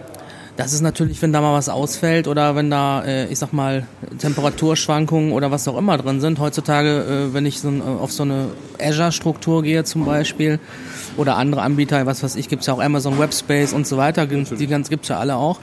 das 0.56 0.72
ist 0.72 0.80
natürlich, 0.80 1.20
wenn 1.20 1.32
da 1.32 1.40
mal 1.40 1.52
was 1.52 1.68
ausfällt 1.68 2.28
oder 2.28 2.56
wenn 2.56 2.70
da, 2.70 3.04
äh, 3.04 3.26
ich 3.26 3.38
sag 3.38 3.52
mal, 3.52 3.86
Temperaturschwankungen 4.18 5.32
oder 5.32 5.50
was 5.50 5.68
auch 5.68 5.76
immer 5.76 5.98
drin 5.98 6.20
sind. 6.20 6.38
Heutzutage, 6.38 7.28
äh, 7.30 7.34
wenn 7.34 7.44
ich 7.44 7.60
so 7.60 7.68
äh, 7.68 7.80
auf 7.82 8.10
so 8.10 8.22
eine 8.22 8.48
Azure-Struktur 8.80 9.62
gehe 9.62 9.84
zum 9.84 10.06
Beispiel 10.06 10.58
oder 11.18 11.36
andere 11.36 11.62
Anbieter, 11.62 12.06
was 12.06 12.22
weiß 12.22 12.36
ich, 12.36 12.48
gibt's 12.48 12.66
ja 12.66 12.74
auch 12.74 12.80
Amazon 12.80 13.18
Webspace 13.18 13.74
und 13.74 13.86
so 13.86 13.96
weiter, 13.98 14.26
die 14.26 14.66
ganz 14.66 14.88
gibt's 14.88 15.08
ja 15.08 15.18
alle 15.18 15.36
auch. 15.36 15.60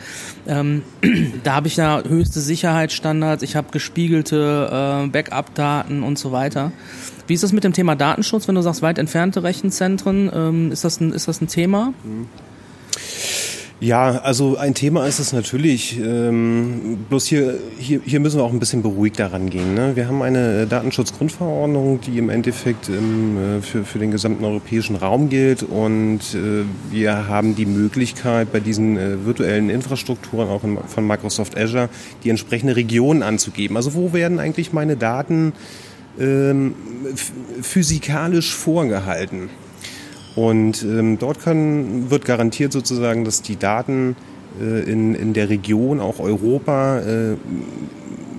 Ähm, 0.47 0.84
da 1.43 1.56
habe 1.56 1.67
ich 1.67 1.77
ja 1.77 2.03
höchste 2.08 2.39
Sicherheitsstandards, 2.39 3.41
ich 3.41 3.56
habe 3.56 3.69
gespiegelte 3.71 5.06
äh, 5.06 5.08
Backup-Daten 5.08 6.03
und 6.03 6.19
so 6.19 6.32
weiter. 6.32 6.71
Wie 7.25 7.34
ist 7.34 7.43
das 7.43 7.51
mit 7.51 7.63
dem 7.63 7.73
Thema 7.73 7.95
Datenschutz, 7.95 8.47
wenn 8.47 8.56
du 8.56 8.62
sagst 8.62 8.82
weit 8.82 8.99
entfernte 8.99 9.43
Rechenzentren? 9.43 10.29
Ähm, 10.34 10.71
ist, 10.71 10.84
das 10.84 10.99
ein, 10.99 11.13
ist 11.13 11.27
das 11.27 11.41
ein 11.41 11.47
Thema? 11.47 11.93
Mhm. 12.03 12.27
Ja, 13.84 14.22
also 14.22 14.56
ein 14.56 14.74
Thema 14.76 15.06
ist 15.08 15.19
es 15.19 15.34
natürlich. 15.34 16.00
Ähm, 16.00 17.00
bloß 17.10 17.26
hier, 17.26 17.60
hier, 17.78 18.00
hier 18.06 18.22
müssen 18.22 18.38
wir 18.38 18.46
auch 18.46 18.54
ein 18.54 18.60
bisschen 18.60 18.82
beruhigt 18.82 19.19
daran 19.19 19.50
gehen. 19.50 19.74
Ne? 19.74 19.98
Wir 19.98 20.08
haben 20.08 20.22
eine 20.22 20.65
Datenschutzgrundverordnung, 20.65 22.00
die 22.00 22.17
im 22.17 22.30
Endeffekt 22.30 22.88
ähm, 22.88 23.62
für, 23.62 23.84
für 23.84 24.00
den 24.00 24.12
gesamten 24.12 24.46
europäischen 24.46 24.96
Raum 24.96 25.28
gilt. 25.28 25.63
Und 25.63 26.22
äh, 26.34 26.63
wir 26.91 27.28
haben 27.28 27.58
die 27.58 27.65
Möglichkeit, 27.65 28.54
bei 28.54 28.62
diesen 28.62 28.96
äh, 28.96 29.26
virtuellen 29.26 29.69
Infrastrukturen, 29.69 30.48
auch 30.48 30.63
in, 30.63 30.78
von 30.78 31.06
Microsoft 31.06 31.58
Azure, 31.58 31.89
die 32.24 32.30
entsprechende 32.30 32.78
Region 32.78 33.22
anzugeben. 33.22 33.76
Also 33.76 33.96
wo 33.96 34.13
werden 34.13 34.39
eigentlich 34.39 34.72
meine 34.72 34.96
Daten 34.96 35.52
ähm, 36.17 36.74
physikalisch 37.62 38.56
vorgehalten? 38.56 39.50
Und 40.36 40.84
ähm, 40.84 41.19
dort 41.19 41.39
können, 41.39 42.10
wird 42.10 42.26
garantiert 42.26 42.72
sozusagen, 42.72 43.24
dass 43.24 43.41
die 43.41 43.58
Daten 43.58 44.15
äh, 44.60 44.89
in, 44.89 45.13
in 45.13 45.34
der 45.34 45.50
Region, 45.50 46.00
auch 46.00 46.19
Europa, 46.19 47.00
äh, 47.00 47.36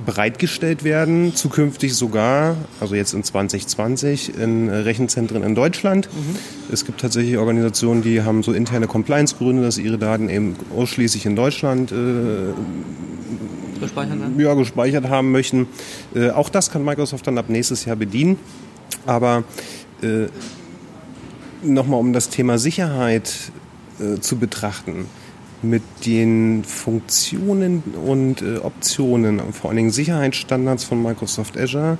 bereitgestellt 0.04 0.84
werden, 0.84 1.34
zukünftig 1.34 1.94
sogar, 1.94 2.56
also 2.80 2.94
jetzt 2.94 3.14
in 3.14 3.24
2020, 3.24 4.38
in 4.38 4.68
Rechenzentren 4.68 5.42
in 5.42 5.54
Deutschland. 5.54 6.08
Mhm. 6.12 6.36
Es 6.70 6.84
gibt 6.84 7.00
tatsächlich 7.00 7.38
Organisationen, 7.38 8.02
die 8.02 8.22
haben 8.22 8.42
so 8.42 8.52
interne 8.52 8.86
Compliance-Gründe, 8.86 9.62
dass 9.62 9.78
ihre 9.78 9.96
Daten 9.96 10.28
eben 10.28 10.56
ausschließlich 10.76 11.24
in 11.26 11.36
Deutschland 11.36 11.90
äh, 11.90 11.94
gespeichert, 13.80 14.18
ja, 14.36 14.54
gespeichert 14.54 15.08
haben 15.08 15.32
möchten. 15.32 15.68
Äh, 16.14 16.30
auch 16.30 16.48
das 16.48 16.70
kann 16.70 16.84
Microsoft 16.84 17.26
dann 17.26 17.38
ab 17.38 17.46
nächstes 17.48 17.84
Jahr 17.84 17.96
bedienen. 17.96 18.38
Aber 19.06 19.44
äh, 20.02 20.26
nochmal 21.64 22.00
um 22.00 22.12
das 22.12 22.28
Thema 22.28 22.58
Sicherheit 22.58 23.52
äh, 24.00 24.20
zu 24.20 24.36
betrachten, 24.36 25.06
mit 25.62 25.82
den 26.04 26.62
Funktionen 26.64 27.82
und 28.04 28.42
äh, 28.42 28.58
Optionen, 28.58 29.40
vor 29.52 29.70
allen 29.70 29.78
Dingen 29.78 29.90
Sicherheitsstandards 29.90 30.84
von 30.84 31.02
Microsoft 31.02 31.58
Azure, 31.58 31.98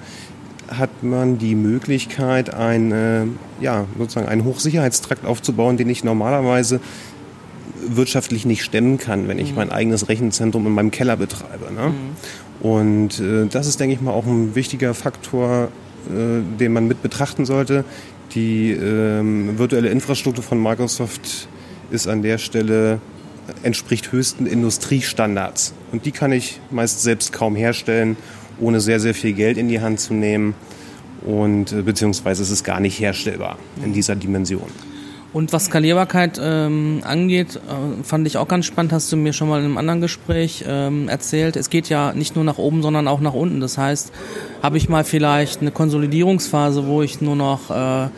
hat 0.69 1.03
man 1.03 1.39
die 1.39 1.55
Möglichkeit, 1.55 2.53
ein, 2.55 2.93
äh, 2.93 3.25
ja, 3.61 3.87
sozusagen 3.99 4.29
einen 4.29 4.45
Hochsicherheitstrakt 4.45 5.25
aufzubauen, 5.25 5.77
den 5.77 5.89
ich 5.89 6.05
normalerweise 6.05 6.81
wirtschaftlich 7.87 8.47
nicht 8.47 8.63
stemmen 8.63 8.99
kann, 8.99 9.29
wenn 9.29 9.39
ich 9.39 9.51
mhm. 9.51 9.57
mein 9.57 9.71
eigenes 9.71 10.09
Rechenzentrum 10.09 10.67
in 10.67 10.73
meinem 10.73 10.91
Keller 10.91 11.17
betreibe. 11.17 11.73
Ne? 11.73 11.89
Mhm. 11.89 12.67
Und 12.67 13.21
äh, 13.21 13.47
das 13.47 13.67
ist, 13.67 13.81
denke 13.81 13.95
ich 13.95 14.01
mal, 14.01 14.13
auch 14.13 14.27
ein 14.27 14.55
wichtiger 14.55 14.95
Faktor, 14.95 15.69
äh, 16.09 16.59
den 16.59 16.73
man 16.73 16.87
mit 16.87 17.03
betrachten 17.03 17.45
sollte. 17.45 17.85
Die 18.35 18.73
ähm, 18.73 19.59
virtuelle 19.59 19.91
Infrastruktur 19.91 20.43
von 20.43 20.61
Microsoft 20.61 21.49
ist 21.91 22.09
an 22.09 22.23
der 22.23 22.39
Stelle 22.39 23.01
entspricht 23.63 24.11
höchsten 24.11 24.47
Industriestandards. 24.47 25.75
Und 25.93 26.07
die 26.07 26.13
kann 26.13 26.33
ich 26.33 26.61
meist 26.71 27.03
selbst 27.03 27.33
kaum 27.33 27.57
herstellen. 27.57 28.17
ohne 28.61 28.81
sehr, 28.81 29.01
sehr 29.01 29.15
viel 29.15 29.33
Geld 29.33 29.59
in 29.59 29.69
die 29.69 29.81
Hand 29.81 29.99
zu 29.99 30.15
nehmen. 30.15 30.55
Und 31.23 31.73
äh, 31.73 31.83
beziehungsweise 31.83 32.43
es 32.43 32.51
ist 32.51 32.65
gar 32.65 32.81
nicht 32.81 32.99
herstellbar 33.01 33.59
in 33.85 33.93
dieser 33.93 34.15
Dimension. 34.15 34.69
Und 35.35 35.53
was 35.53 35.65
Skalierbarkeit 35.65 36.41
ähm, 36.41 37.01
angeht, 37.03 37.57
äh, 37.57 38.05
fand 38.05 38.25
ich 38.29 38.37
auch 38.39 38.47
ganz 38.47 38.67
spannend, 38.67 38.93
hast 38.93 39.11
du 39.11 39.17
mir 39.17 39.33
schon 39.33 39.49
mal 39.49 39.59
in 39.59 39.65
einem 39.65 39.79
anderen 39.79 40.01
Gespräch 40.01 40.65
ähm, 40.67 41.09
erzählt. 41.09 41.57
Es 41.57 41.71
geht 41.71 41.89
ja 41.89 42.13
nicht 42.15 42.37
nur 42.37 42.45
nach 42.45 42.57
oben, 42.57 42.83
sondern 42.83 43.09
auch 43.09 43.19
nach 43.19 43.35
unten. 43.35 43.61
Das 43.61 43.77
heißt, 43.77 44.13
habe 44.63 44.77
ich 44.77 44.89
mal 44.89 45.03
vielleicht 45.03 45.61
eine 45.61 45.73
Konsolidierungsphase, 45.73 46.87
wo 46.87 47.03
ich 47.03 47.21
nur 47.21 47.35
noch 47.35 47.69
äh, 47.69 48.11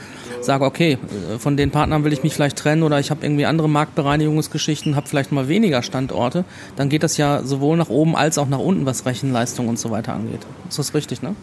sage, 0.42 0.66
okay, 0.66 0.98
äh, 1.32 1.38
von 1.38 1.56
den 1.56 1.70
Partnern 1.70 2.04
will 2.04 2.12
ich 2.12 2.22
mich 2.22 2.34
vielleicht 2.34 2.58
trennen 2.58 2.82
oder 2.82 3.00
ich 3.00 3.10
habe 3.10 3.24
irgendwie 3.24 3.46
andere 3.46 3.70
Marktbereinigungsgeschichten, 3.70 4.94
habe 4.94 5.08
vielleicht 5.08 5.32
mal 5.32 5.48
weniger 5.48 5.82
Standorte, 5.82 6.44
dann 6.76 6.90
geht 6.90 7.02
das 7.02 7.16
ja 7.16 7.42
sowohl 7.44 7.78
nach 7.78 7.88
oben 7.88 8.14
als 8.14 8.36
auch 8.36 8.48
nach 8.48 8.58
unten, 8.58 8.84
was 8.84 9.06
Rechenleistung 9.06 9.68
und 9.68 9.78
so 9.78 9.90
weiter 9.90 10.12
angeht. 10.12 10.40
Ist 10.68 10.78
das 10.78 10.92
richtig, 10.92 11.22
ne? 11.22 11.34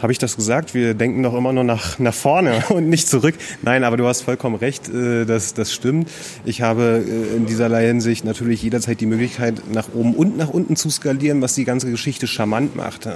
Habe 0.00 0.12
ich 0.12 0.18
das 0.18 0.36
gesagt? 0.36 0.74
Wir 0.74 0.94
denken 0.94 1.22
doch 1.22 1.34
immer 1.34 1.52
nur 1.52 1.64
nach, 1.64 1.98
nach 1.98 2.14
vorne 2.14 2.62
und 2.68 2.88
nicht 2.88 3.08
zurück. 3.08 3.34
Nein, 3.62 3.84
aber 3.84 3.96
du 3.96 4.06
hast 4.06 4.22
vollkommen 4.22 4.54
recht, 4.54 4.88
äh, 4.88 5.24
das, 5.24 5.54
das 5.54 5.72
stimmt. 5.72 6.08
Ich 6.44 6.62
habe 6.62 7.04
äh, 7.06 7.36
in 7.36 7.46
dieserlei 7.46 7.86
Hinsicht 7.86 8.24
natürlich 8.24 8.62
jederzeit 8.62 9.00
die 9.00 9.06
Möglichkeit, 9.06 9.62
nach 9.72 9.88
oben 9.94 10.14
und 10.14 10.36
nach 10.36 10.48
unten 10.48 10.76
zu 10.76 10.88
skalieren, 10.90 11.42
was 11.42 11.54
die 11.54 11.64
ganze 11.64 11.90
Geschichte 11.90 12.26
charmant 12.26 12.76
macht. 12.76 13.06
Äh, 13.06 13.14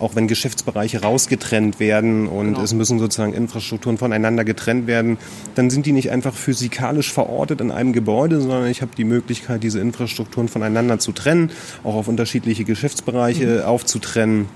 auch 0.00 0.16
wenn 0.16 0.26
Geschäftsbereiche 0.26 1.02
rausgetrennt 1.02 1.78
werden 1.78 2.26
und 2.26 2.54
genau. 2.54 2.62
es 2.62 2.72
müssen 2.72 2.98
sozusagen 2.98 3.34
Infrastrukturen 3.34 3.98
voneinander 3.98 4.44
getrennt 4.44 4.86
werden, 4.86 5.18
dann 5.54 5.68
sind 5.68 5.84
die 5.84 5.92
nicht 5.92 6.10
einfach 6.10 6.34
physikalisch 6.34 7.12
verortet 7.12 7.60
in 7.60 7.70
einem 7.70 7.92
Gebäude, 7.92 8.40
sondern 8.40 8.66
ich 8.66 8.80
habe 8.80 8.92
die 8.96 9.04
Möglichkeit, 9.04 9.62
diese 9.62 9.80
Infrastrukturen 9.80 10.48
voneinander 10.48 10.98
zu 10.98 11.12
trennen, 11.12 11.50
auch 11.82 11.94
auf 11.94 12.08
unterschiedliche 12.08 12.64
Geschäftsbereiche 12.64 13.58
mhm. 13.60 13.64
aufzutrennen 13.64 14.46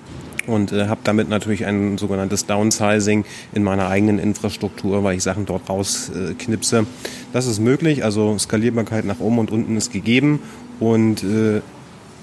und 0.48 0.72
äh, 0.72 0.88
habe 0.88 1.00
damit 1.04 1.28
natürlich 1.28 1.66
ein 1.66 1.98
sogenanntes 1.98 2.46
Downsizing 2.46 3.24
in 3.52 3.62
meiner 3.62 3.88
eigenen 3.88 4.18
Infrastruktur, 4.18 5.04
weil 5.04 5.16
ich 5.16 5.22
Sachen 5.22 5.46
dort 5.46 5.68
rausknipse. 5.68 6.78
Äh, 6.78 6.84
das 7.32 7.46
ist 7.46 7.60
möglich, 7.60 8.04
also 8.04 8.36
Skalierbarkeit 8.38 9.04
nach 9.04 9.20
oben 9.20 9.38
und 9.38 9.50
unten 9.50 9.76
ist 9.76 9.92
gegeben 9.92 10.40
und 10.80 11.22
äh, 11.22 11.60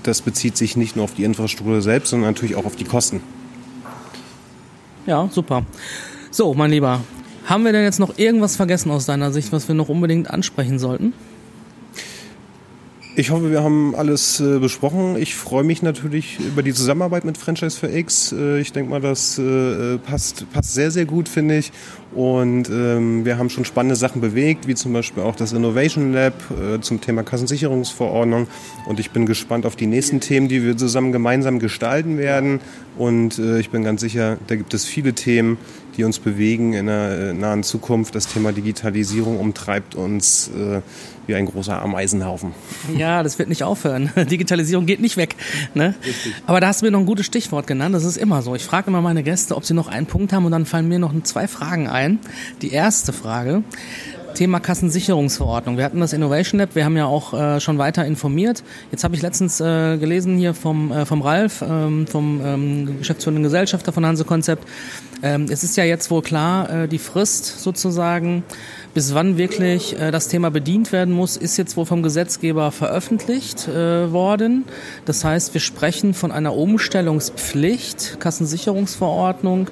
das 0.04 0.22
bezieht 0.22 0.58
sich 0.58 0.76
nicht 0.76 0.96
nur 0.96 1.06
auf 1.06 1.14
die 1.14 1.24
Infrastruktur 1.24 1.82
selbst, 1.82 2.10
sondern 2.10 2.32
natürlich 2.32 2.56
auch 2.56 2.66
auf 2.66 2.76
die 2.76 2.84
Kosten. 2.84 3.22
Ja, 5.06 5.30
super. 5.32 5.64
So, 6.32 6.54
mein 6.54 6.72
Lieber, 6.72 7.02
haben 7.46 7.64
wir 7.64 7.72
denn 7.72 7.84
jetzt 7.84 8.00
noch 8.00 8.18
irgendwas 8.18 8.56
vergessen 8.56 8.92
aus 8.92 9.06
deiner 9.06 9.32
Sicht, 9.32 9.52
was 9.52 9.68
wir 9.68 9.76
noch 9.76 9.90
unbedingt 9.90 10.30
ansprechen 10.30 10.80
sollten? 10.80 11.14
Ich 13.18 13.30
hoffe, 13.30 13.50
wir 13.50 13.64
haben 13.64 13.96
alles 13.96 14.42
äh, 14.42 14.60
besprochen. 14.60 15.16
Ich 15.16 15.36
freue 15.36 15.64
mich 15.64 15.82
natürlich 15.82 16.38
über 16.38 16.62
die 16.64 16.74
Zusammenarbeit 16.74 17.24
mit 17.24 17.38
Franchise 17.38 17.80
for 17.80 17.90
X. 17.90 18.34
Äh, 18.34 18.60
ich 18.60 18.74
denke 18.74 18.92
mal, 18.92 19.00
das 19.00 19.40
äh, 19.40 19.98
passt, 20.00 20.52
passt 20.52 20.74
sehr, 20.74 20.92
sehr 20.92 21.06
gut, 21.06 21.30
finde 21.30 21.58
ich. 21.58 21.72
Und 22.14 22.70
ähm, 22.70 23.24
wir 23.24 23.38
haben 23.38 23.50
schon 23.50 23.64
spannende 23.64 23.96
Sachen 23.96 24.20
bewegt, 24.20 24.68
wie 24.68 24.76
zum 24.76 24.92
Beispiel 24.92 25.24
auch 25.24 25.38
das 25.38 25.54
Innovation 25.54 26.12
Lab 26.12 26.34
äh, 26.52 26.82
zum 26.82 27.00
Thema 27.00 27.24
Kassensicherungsverordnung. 27.24 28.48
Und 28.86 29.00
ich 29.00 29.12
bin 29.12 29.26
gespannt 29.26 29.66
auf 29.66 29.78
die 29.78 29.88
nächsten 29.88 30.20
Themen, 30.20 30.50
die 30.50 30.64
wir 30.64 30.76
zusammen 30.76 31.14
gemeinsam 31.14 31.60
gestalten 31.60 32.18
werden. 32.18 32.60
Und 32.98 33.40
äh, 33.40 33.60
ich 33.60 33.70
bin 33.70 33.86
ganz 33.86 34.02
sicher, 34.02 34.38
da 34.48 34.58
gibt 34.58 34.74
es 34.74 34.84
viele 34.84 35.14
Themen, 35.14 35.58
die 35.98 36.04
uns 36.04 36.20
bewegen 36.20 36.74
in 36.74 36.88
der 36.88 37.30
äh, 37.30 37.34
nahen 37.34 37.64
Zukunft. 37.64 38.16
Das 38.16 38.28
Thema 38.28 38.52
Digitalisierung 38.52 39.40
umtreibt 39.40 39.96
uns 39.96 40.50
äh, 40.50 40.82
wie 41.28 41.36
ein 41.36 41.46
großer 41.46 41.82
Ameisenhaufen. 41.82 42.54
Ja, 42.98 43.24
das 43.24 43.40
wird 43.40 43.50
nicht 43.50 43.64
aufhören. 43.64 44.12
Digitalisierung 44.30 44.86
geht 44.86 45.00
nicht 45.02 45.18
weg. 45.18 45.36
Ne? 45.74 45.96
Aber 46.46 46.60
da 46.60 46.68
hast 46.68 46.82
du 46.82 46.86
mir 46.86 46.92
noch 46.92 47.00
ein 47.00 47.06
gutes 47.06 47.26
Stichwort 47.26 47.68
genannt. 47.68 47.96
Das 47.96 48.04
ist 48.04 48.18
immer 48.18 48.42
so. 48.42 48.56
Ich 48.56 48.64
frage 48.64 48.88
immer 48.88 49.02
meine 49.02 49.24
Gäste, 49.24 49.56
ob 49.56 49.66
sie 49.66 49.74
noch 49.74 49.88
einen 49.88 50.06
Punkt 50.06 50.34
haben 50.34 50.46
und 50.46 50.52
dann 50.52 50.66
fallen 50.66 50.88
mir 50.88 51.00
noch 51.00 51.14
zwei 51.24 51.48
Fragen 51.48 51.88
ein. 51.88 52.20
Die 52.62 52.72
erste 52.72 53.14
Frage. 53.14 53.64
Thema 54.36 54.60
Kassensicherungsverordnung. 54.60 55.78
Wir 55.78 55.86
hatten 55.86 56.00
das 56.00 56.14
Innovation 56.14 56.60
Lab, 56.60 56.76
wir 56.76 56.86
haben 56.86 56.98
ja 56.98 57.06
auch 57.06 57.34
äh, 57.34 57.60
schon 57.60 57.78
weiter 57.78 58.06
informiert. 58.06 58.64
Jetzt 58.92 59.04
habe 59.04 59.16
ich 59.16 59.22
letztens 59.22 59.60
äh, 59.62 59.98
gelesen 59.98 60.38
hier 60.38 60.54
vom, 60.54 60.92
äh, 60.92 61.06
vom 61.06 61.22
Ralf, 61.22 61.64
ähm, 61.68 62.06
vom 62.06 62.42
ähm, 62.44 62.98
geschäftsführenden 63.00 63.44
Gesellschafter 63.44 63.94
von 63.94 64.06
Hanse 64.06 64.26
Konzept. 64.26 64.68
Ähm, 65.26 65.48
es 65.50 65.64
ist 65.64 65.76
ja 65.76 65.84
jetzt 65.84 66.12
wohl 66.12 66.22
klar, 66.22 66.84
äh, 66.84 66.88
die 66.88 67.00
Frist 67.00 67.60
sozusagen 67.60 68.44
bis 68.94 69.16
wann 69.16 69.40
wirklich 69.40 70.00
äh, 70.00 70.12
das 70.12 70.28
Thema 70.28 70.52
bedient 70.52 70.92
werden 70.92 71.16
muss, 71.16 71.36
ist 71.36 71.58
jetzt 71.58 71.76
wohl 71.78 71.88
vom 71.88 72.04
Gesetzgeber 72.04 72.72
veröffentlicht 72.72 73.68
äh, 73.68 74.12
worden. 74.12 74.66
Das 75.06 75.26
heißt, 75.26 75.56
wir 75.56 75.62
sprechen 75.62 76.14
von 76.14 76.32
einer 76.32 76.56
Umstellungspflicht, 76.56 78.20
Kassensicherungsverordnung, 78.20 79.72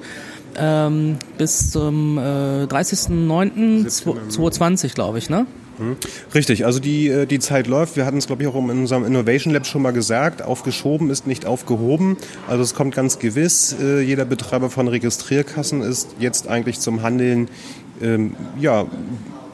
ähm, 0.57 1.17
bis 1.37 1.69
zum 1.69 2.17
äh, 2.17 2.65
30.09.2020, 2.65 4.95
glaube 4.95 5.19
ich, 5.19 5.29
ne? 5.29 5.45
Mhm. 5.77 5.97
Richtig, 6.33 6.65
also 6.65 6.79
die, 6.79 7.07
äh, 7.07 7.25
die 7.25 7.39
Zeit 7.39 7.67
läuft. 7.67 7.95
Wir 7.95 8.05
hatten 8.05 8.17
es, 8.17 8.27
glaube 8.27 8.43
ich, 8.43 8.49
auch 8.49 8.55
in 8.55 8.69
unserem 8.69 9.05
Innovation 9.05 9.53
Lab 9.53 9.65
schon 9.65 9.81
mal 9.81 9.91
gesagt. 9.91 10.41
Aufgeschoben 10.41 11.09
ist 11.09 11.27
nicht 11.27 11.45
aufgehoben. 11.45 12.17
Also 12.47 12.63
es 12.63 12.75
kommt 12.75 12.95
ganz 12.95 13.19
gewiss. 13.19 13.75
Äh, 13.81 14.01
jeder 14.01 14.25
Betreiber 14.25 14.69
von 14.69 14.87
Registrierkassen 14.87 15.81
ist 15.81 16.09
jetzt 16.19 16.47
eigentlich 16.47 16.79
zum 16.79 17.01
Handeln 17.01 17.49
ähm, 18.01 18.35
ja, 18.59 18.85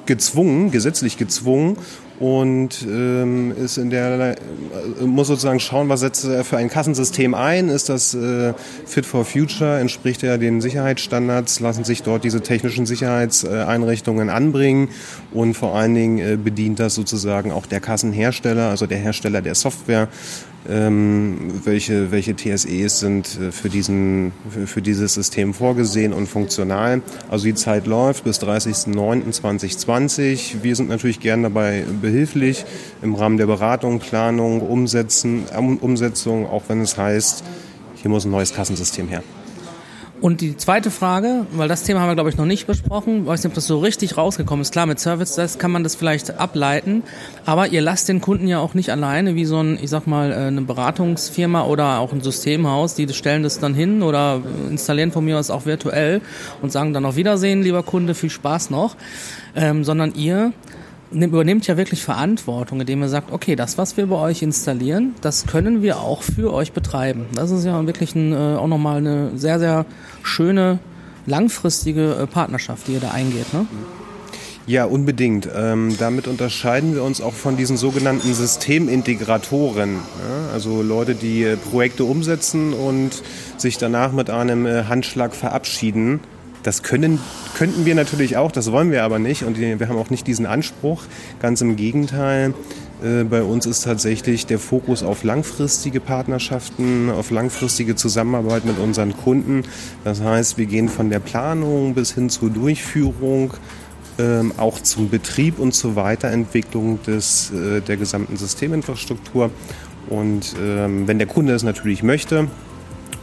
gezwungen, 0.05 0.71
gesetzlich 0.71 1.17
gezwungen 1.17 1.77
und 2.19 2.85
ähm, 2.85 3.53
ist 3.55 3.77
in 3.77 3.89
der 3.89 4.35
äh, 4.35 5.05
muss 5.05 5.27
sozusagen 5.27 5.61
schauen, 5.61 5.87
was 5.87 6.01
setzt 6.01 6.25
er 6.25 6.43
für 6.43 6.57
ein 6.57 6.69
Kassensystem 6.69 7.33
ein. 7.33 7.69
Ist 7.69 7.87
das 7.87 8.13
äh, 8.13 8.53
fit 8.85 9.05
for 9.05 9.23
future? 9.23 9.79
Entspricht 9.79 10.23
er 10.23 10.37
den 10.37 10.59
Sicherheitsstandards? 10.59 11.61
Lassen 11.61 11.85
sich 11.85 12.03
dort 12.03 12.25
diese 12.25 12.41
technischen 12.41 12.85
Sicherheitseinrichtungen 12.85 14.29
anbringen? 14.29 14.89
Und 15.31 15.53
vor 15.53 15.75
allen 15.75 15.95
Dingen 15.95 16.17
äh, 16.17 16.35
bedient 16.35 16.79
das 16.79 16.93
sozusagen 16.95 17.53
auch 17.53 17.65
der 17.65 17.79
Kassenhersteller, 17.79 18.69
also 18.69 18.85
der 18.85 18.97
Hersteller 18.97 19.41
der 19.41 19.55
Software 19.55 20.09
ähm, 20.67 21.61
welche, 21.63 22.11
welche 22.11 22.35
TSEs 22.35 22.99
sind 22.99 23.39
äh, 23.39 23.51
für, 23.51 23.69
diesen, 23.69 24.33
für, 24.49 24.67
für, 24.67 24.81
dieses 24.81 25.13
System 25.13 25.53
vorgesehen 25.53 26.11
und 26.11 26.27
funktional. 26.27 27.01
Also 27.29 27.45
die 27.45 27.55
Zeit 27.55 27.87
läuft 27.87 28.25
bis 28.25 28.41
30.09.2020. 28.41 30.55
Wir 30.61 30.75
sind 30.75 30.89
natürlich 30.89 31.21
gern 31.21 31.43
dabei 31.43 31.85
behilflich 32.01 32.65
im 33.01 33.15
Rahmen 33.15 33.37
der 33.37 33.45
Beratung, 33.45 33.99
Planung, 33.99 34.59
Umsetzen, 34.61 35.45
Umsetzung, 35.79 36.45
auch 36.45 36.63
wenn 36.67 36.81
es 36.81 36.97
heißt, 36.97 37.45
hier 38.01 38.11
muss 38.11 38.25
ein 38.25 38.31
neues 38.31 38.53
Kassensystem 38.53 39.07
her. 39.07 39.23
Und 40.21 40.41
die 40.41 40.57
zweite 40.57 40.91
Frage, 40.91 41.45
weil 41.53 41.69
das 41.69 41.83
Thema 41.83 42.01
haben 42.01 42.09
wir, 42.09 42.15
glaube 42.15 42.29
ich, 42.29 42.35
noch 42.35 42.45
nicht 42.45 42.67
besprochen, 42.67 43.25
weiß 43.25 43.41
nicht, 43.41 43.51
ob 43.51 43.53
das 43.53 43.67
so 43.67 43.79
richtig 43.79 44.17
rausgekommen 44.17 44.61
ist. 44.61 44.73
Klar, 44.73 44.85
mit 44.85 44.99
Service 44.99 45.35
das 45.35 45.59
kann 45.59 45.71
man 45.71 45.83
das 45.83 45.95
vielleicht 45.95 46.37
ableiten, 46.37 47.03
aber 47.45 47.67
ihr 47.67 47.81
lasst 47.81 48.09
den 48.09 48.19
Kunden 48.19 48.45
ja 48.47 48.59
auch 48.59 48.73
nicht 48.73 48.89
alleine 48.89 49.35
wie 49.35 49.45
so 49.45 49.61
ein, 49.63 49.79
ich 49.81 49.89
sag 49.89 50.07
mal, 50.07 50.31
äh, 50.31 50.35
eine 50.35 50.61
Beratungsfirma 50.61 51.63
oder 51.63 51.99
auch 51.99 52.11
ein 52.11 52.19
Systemhaus, 52.19 52.95
die 52.95 53.07
stellen 53.13 53.43
das 53.43 53.59
dann 53.59 53.73
hin 53.73 54.03
oder 54.03 54.41
installieren 54.69 55.13
von 55.13 55.23
mir 55.23 55.39
aus 55.39 55.49
auch 55.49 55.65
virtuell 55.65 56.21
und 56.61 56.73
sagen 56.73 56.93
dann 56.93 57.05
auf 57.05 57.15
Wiedersehen, 57.15 57.63
lieber 57.63 57.83
Kunde, 57.83 58.13
viel 58.13 58.29
Spaß 58.29 58.71
noch, 58.71 58.97
ähm, 59.55 59.85
sondern 59.85 60.13
ihr 60.15 60.51
übernimmt 61.11 61.67
ja 61.67 61.77
wirklich 61.77 62.03
Verantwortung, 62.03 62.81
indem 62.81 63.01
er 63.01 63.09
sagt, 63.09 63.31
okay, 63.31 63.55
das, 63.55 63.77
was 63.77 63.97
wir 63.97 64.07
bei 64.07 64.15
euch 64.15 64.41
installieren, 64.41 65.15
das 65.21 65.47
können 65.47 65.81
wir 65.81 65.99
auch 65.99 66.21
für 66.21 66.53
euch 66.53 66.71
betreiben. 66.71 67.25
Das 67.33 67.51
ist 67.51 67.65
ja 67.65 67.85
wirklich 67.85 68.15
ein, 68.15 68.33
äh, 68.33 68.57
auch 68.57 68.67
nochmal 68.67 68.97
eine 68.97 69.31
sehr, 69.35 69.59
sehr 69.59 69.85
schöne, 70.23 70.79
langfristige 71.25 72.15
äh, 72.15 72.27
Partnerschaft, 72.27 72.87
die 72.87 72.93
ihr 72.93 72.99
da 72.99 73.11
eingeht. 73.11 73.53
Ne? 73.53 73.65
Ja, 74.67 74.85
unbedingt. 74.85 75.49
Ähm, 75.55 75.95
damit 75.97 76.27
unterscheiden 76.27 76.93
wir 76.93 77.03
uns 77.03 77.21
auch 77.21 77.33
von 77.33 77.57
diesen 77.57 77.75
sogenannten 77.75 78.33
Systemintegratoren. 78.33 79.95
Ja? 79.95 80.53
Also 80.53 80.83
Leute, 80.83 81.15
die 81.15 81.43
äh, 81.43 81.57
Projekte 81.57 82.03
umsetzen 82.03 82.73
und 82.73 83.23
sich 83.57 83.79
danach 83.79 84.11
mit 84.11 84.29
einem 84.29 84.67
Handschlag 84.87 85.33
verabschieden 85.33 86.19
das 86.63 86.83
können, 86.83 87.19
könnten 87.55 87.85
wir 87.85 87.95
natürlich 87.95 88.37
auch, 88.37 88.51
das 88.51 88.71
wollen 88.71 88.91
wir 88.91 89.03
aber 89.03 89.19
nicht 89.19 89.43
und 89.43 89.57
wir 89.57 89.87
haben 89.87 89.97
auch 89.97 90.09
nicht 90.09 90.27
diesen 90.27 90.45
Anspruch. 90.45 91.03
Ganz 91.41 91.61
im 91.61 91.75
Gegenteil. 91.75 92.53
Äh, 93.03 93.23
bei 93.23 93.43
uns 93.43 93.65
ist 93.65 93.83
tatsächlich 93.83 94.45
der 94.45 94.59
Fokus 94.59 95.03
auf 95.03 95.23
langfristige 95.23 95.99
Partnerschaften, 95.99 97.09
auf 97.09 97.31
langfristige 97.31 97.95
Zusammenarbeit 97.95 98.65
mit 98.65 98.77
unseren 98.77 99.15
Kunden. 99.15 99.63
Das 100.03 100.21
heißt, 100.21 100.57
wir 100.57 100.65
gehen 100.65 100.89
von 100.89 101.09
der 101.09 101.19
Planung 101.19 101.93
bis 101.93 102.13
hin 102.13 102.29
zur 102.29 102.49
Durchführung, 102.49 103.53
ähm, 104.17 104.51
auch 104.57 104.79
zum 104.81 105.09
Betrieb 105.09 105.59
und 105.59 105.73
zur 105.73 105.95
Weiterentwicklung 105.95 107.01
des, 107.03 107.51
äh, 107.51 107.81
der 107.81 107.97
gesamten 107.97 108.35
Systeminfrastruktur. 108.35 109.49
Und 110.09 110.55
ähm, 110.61 111.07
wenn 111.07 111.19
der 111.19 111.27
Kunde 111.27 111.53
es 111.53 111.63
natürlich 111.63 112.03
möchte 112.03 112.47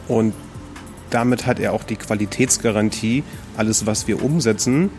und 0.07 0.33
damit 1.09 1.45
hat 1.45 1.59
er 1.59 1.73
auch 1.73 1.83
die 1.83 1.95
Qualitätsgarantie. 1.95 3.23
Alles, 3.55 3.85
was 3.85 4.07
wir 4.07 4.23
umsetzen, 4.23 4.89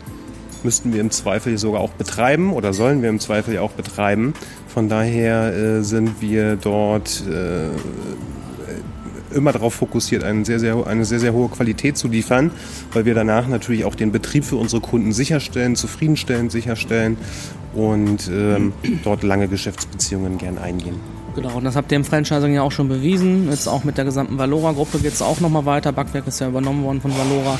müssten 0.63 0.93
wir 0.93 1.01
im 1.01 1.11
Zweifel 1.11 1.57
sogar 1.57 1.81
auch 1.81 1.91
betreiben 1.91 2.53
oder 2.53 2.73
sollen 2.73 3.01
wir 3.01 3.09
im 3.09 3.19
Zweifel 3.19 3.55
ja 3.55 3.61
auch 3.61 3.71
betreiben. 3.71 4.33
Von 4.67 4.89
daher 4.89 5.53
äh, 5.53 5.83
sind 5.83 6.21
wir 6.21 6.55
dort 6.55 7.23
äh, 7.27 7.69
immer 9.35 9.51
darauf 9.51 9.75
fokussiert, 9.75 10.23
eine 10.23 10.45
sehr, 10.45 10.59
sehr, 10.59 10.87
eine 10.87 11.05
sehr, 11.05 11.19
sehr 11.19 11.33
hohe 11.33 11.49
Qualität 11.49 11.97
zu 11.97 12.07
liefern, 12.07 12.51
weil 12.93 13.05
wir 13.05 13.13
danach 13.13 13.47
natürlich 13.47 13.85
auch 13.85 13.95
den 13.95 14.11
Betrieb 14.11 14.43
für 14.43 14.55
unsere 14.55 14.81
Kunden 14.81 15.11
sicherstellen, 15.11 15.75
zufriedenstellen, 15.75 16.49
sicherstellen 16.49 17.17
und 17.73 18.29
ähm, 18.31 18.73
dort 19.03 19.23
lange 19.23 19.47
Geschäftsbeziehungen 19.47 20.37
gern 20.37 20.57
eingehen. 20.57 21.18
Genau, 21.41 21.55
und 21.55 21.63
das 21.63 21.77
habt 21.77 21.89
ihr 21.93 21.95
im 21.95 22.03
Franchising 22.03 22.53
ja 22.53 22.63
auch 22.63 22.71
schon 22.73 22.89
bewiesen. 22.89 23.49
Jetzt 23.49 23.69
auch 23.69 23.85
mit 23.85 23.97
der 23.97 24.03
gesamten 24.03 24.37
Valora-Gruppe 24.37 24.99
geht 24.99 25.13
es 25.13 25.21
auch 25.21 25.39
nochmal 25.39 25.65
weiter. 25.65 25.93
Backwerk 25.93 26.27
ist 26.27 26.41
ja 26.41 26.49
übernommen 26.49 26.83
worden 26.83 26.99
von 26.99 27.17
Valora. 27.17 27.57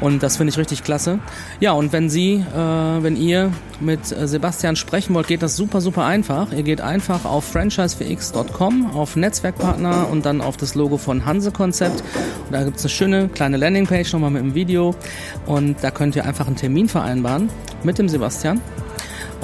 Und 0.00 0.24
das 0.24 0.36
finde 0.36 0.50
ich 0.50 0.58
richtig 0.58 0.82
klasse. 0.82 1.20
Ja, 1.60 1.70
und 1.70 1.92
wenn 1.92 2.10
Sie, 2.10 2.44
äh, 2.52 2.56
wenn 2.56 3.14
ihr 3.14 3.52
mit 3.78 4.10
äh, 4.10 4.26
Sebastian 4.26 4.74
sprechen 4.74 5.14
wollt, 5.14 5.28
geht 5.28 5.42
das 5.42 5.54
super, 5.54 5.80
super 5.80 6.04
einfach. 6.04 6.50
Ihr 6.50 6.64
geht 6.64 6.80
einfach 6.80 7.24
auf 7.24 7.44
franchisefx.com, 7.44 8.90
auf 8.96 9.14
Netzwerkpartner 9.14 10.08
und 10.10 10.26
dann 10.26 10.40
auf 10.40 10.56
das 10.56 10.74
Logo 10.74 10.96
von 10.96 11.24
Hanse 11.24 11.52
Konzept. 11.52 12.02
Und 12.46 12.52
da 12.52 12.64
gibt 12.64 12.78
es 12.78 12.82
eine 12.82 12.90
schöne 12.90 13.28
kleine 13.28 13.58
Landingpage 13.58 14.12
nochmal 14.12 14.32
mit 14.32 14.42
dem 14.42 14.56
Video. 14.56 14.96
Und 15.46 15.76
da 15.84 15.92
könnt 15.92 16.16
ihr 16.16 16.24
einfach 16.24 16.48
einen 16.48 16.56
Termin 16.56 16.88
vereinbaren 16.88 17.48
mit 17.84 17.96
dem 17.98 18.08
Sebastian 18.08 18.60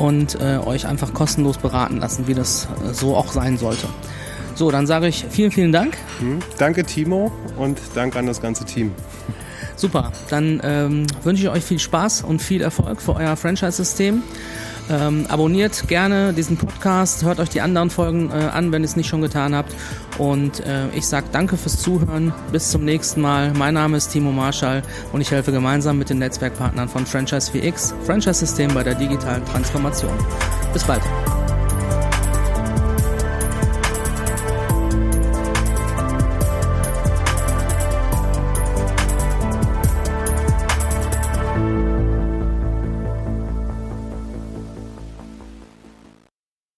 und 0.01 0.41
äh, 0.41 0.59
euch 0.65 0.87
einfach 0.87 1.13
kostenlos 1.13 1.59
beraten 1.59 1.99
lassen, 1.99 2.27
wie 2.27 2.35
das 2.35 2.69
äh, 2.89 2.95
so 2.95 3.15
auch 3.17 3.33
sein 3.33 3.59
sollte. 3.59 3.87
So, 4.55 4.71
dann 4.71 4.87
sage 4.87 5.09
ich 5.09 5.27
vielen, 5.29 5.51
vielen 5.51 5.73
Dank. 5.73 5.97
Hm, 6.19 6.41
danke 6.59 6.85
Timo 6.85 7.31
und 7.57 7.79
danke 7.95 8.19
an 8.19 8.27
das 8.27 8.41
ganze 8.41 8.65
Team. 8.65 8.93
Super, 9.77 10.13
dann 10.29 10.61
ähm, 10.65 11.07
wünsche 11.23 11.45
ich 11.45 11.49
euch 11.49 11.65
viel 11.65 11.79
Spaß 11.79 12.23
und 12.23 12.43
viel 12.43 12.61
Erfolg 12.63 13.01
für 13.01 13.15
euer 13.15 13.37
Franchise-System. 13.37 14.23
Ähm, 14.91 15.27
abonniert 15.29 15.87
gerne 15.87 16.33
diesen 16.33 16.57
Podcast, 16.57 17.25
hört 17.25 17.39
euch 17.39 17.49
die 17.49 17.61
anderen 17.61 17.91
Folgen 17.91 18.31
äh, 18.31 18.35
an, 18.35 18.73
wenn 18.73 18.83
ihr 18.83 18.87
es 18.87 18.97
nicht 18.97 19.09
schon 19.09 19.23
getan 19.23 19.55
habt. 19.55 19.75
Und 20.19 20.61
äh, 20.67 20.89
ich 20.95 21.07
sage 21.07 21.27
danke 21.31 21.57
fürs 21.57 21.81
Zuhören. 21.81 22.35
Bis 22.51 22.71
zum 22.71 22.85
nächsten 22.85 23.21
Mal. 23.21 23.53
Mein 23.53 23.75
Name 23.75 23.97
ist 23.97 24.09
Timo 24.09 24.33
Marschall 24.33 24.83
und 25.13 25.21
ich 25.21 25.31
helfe 25.31 25.53
gemeinsam 25.53 25.99
mit 25.99 26.11
den 26.11 26.19
Netzwerkpartnern 26.19 26.89
von 26.89 27.07
Franchise 27.07 27.53
4X 27.53 27.95
Franchise-System 28.05 28.75
bei 28.75 28.83
der 28.83 28.97
digitalen 28.97 29.45
Transformation. 29.45 30.13
Bis 30.73 30.83
bald. 30.85 31.03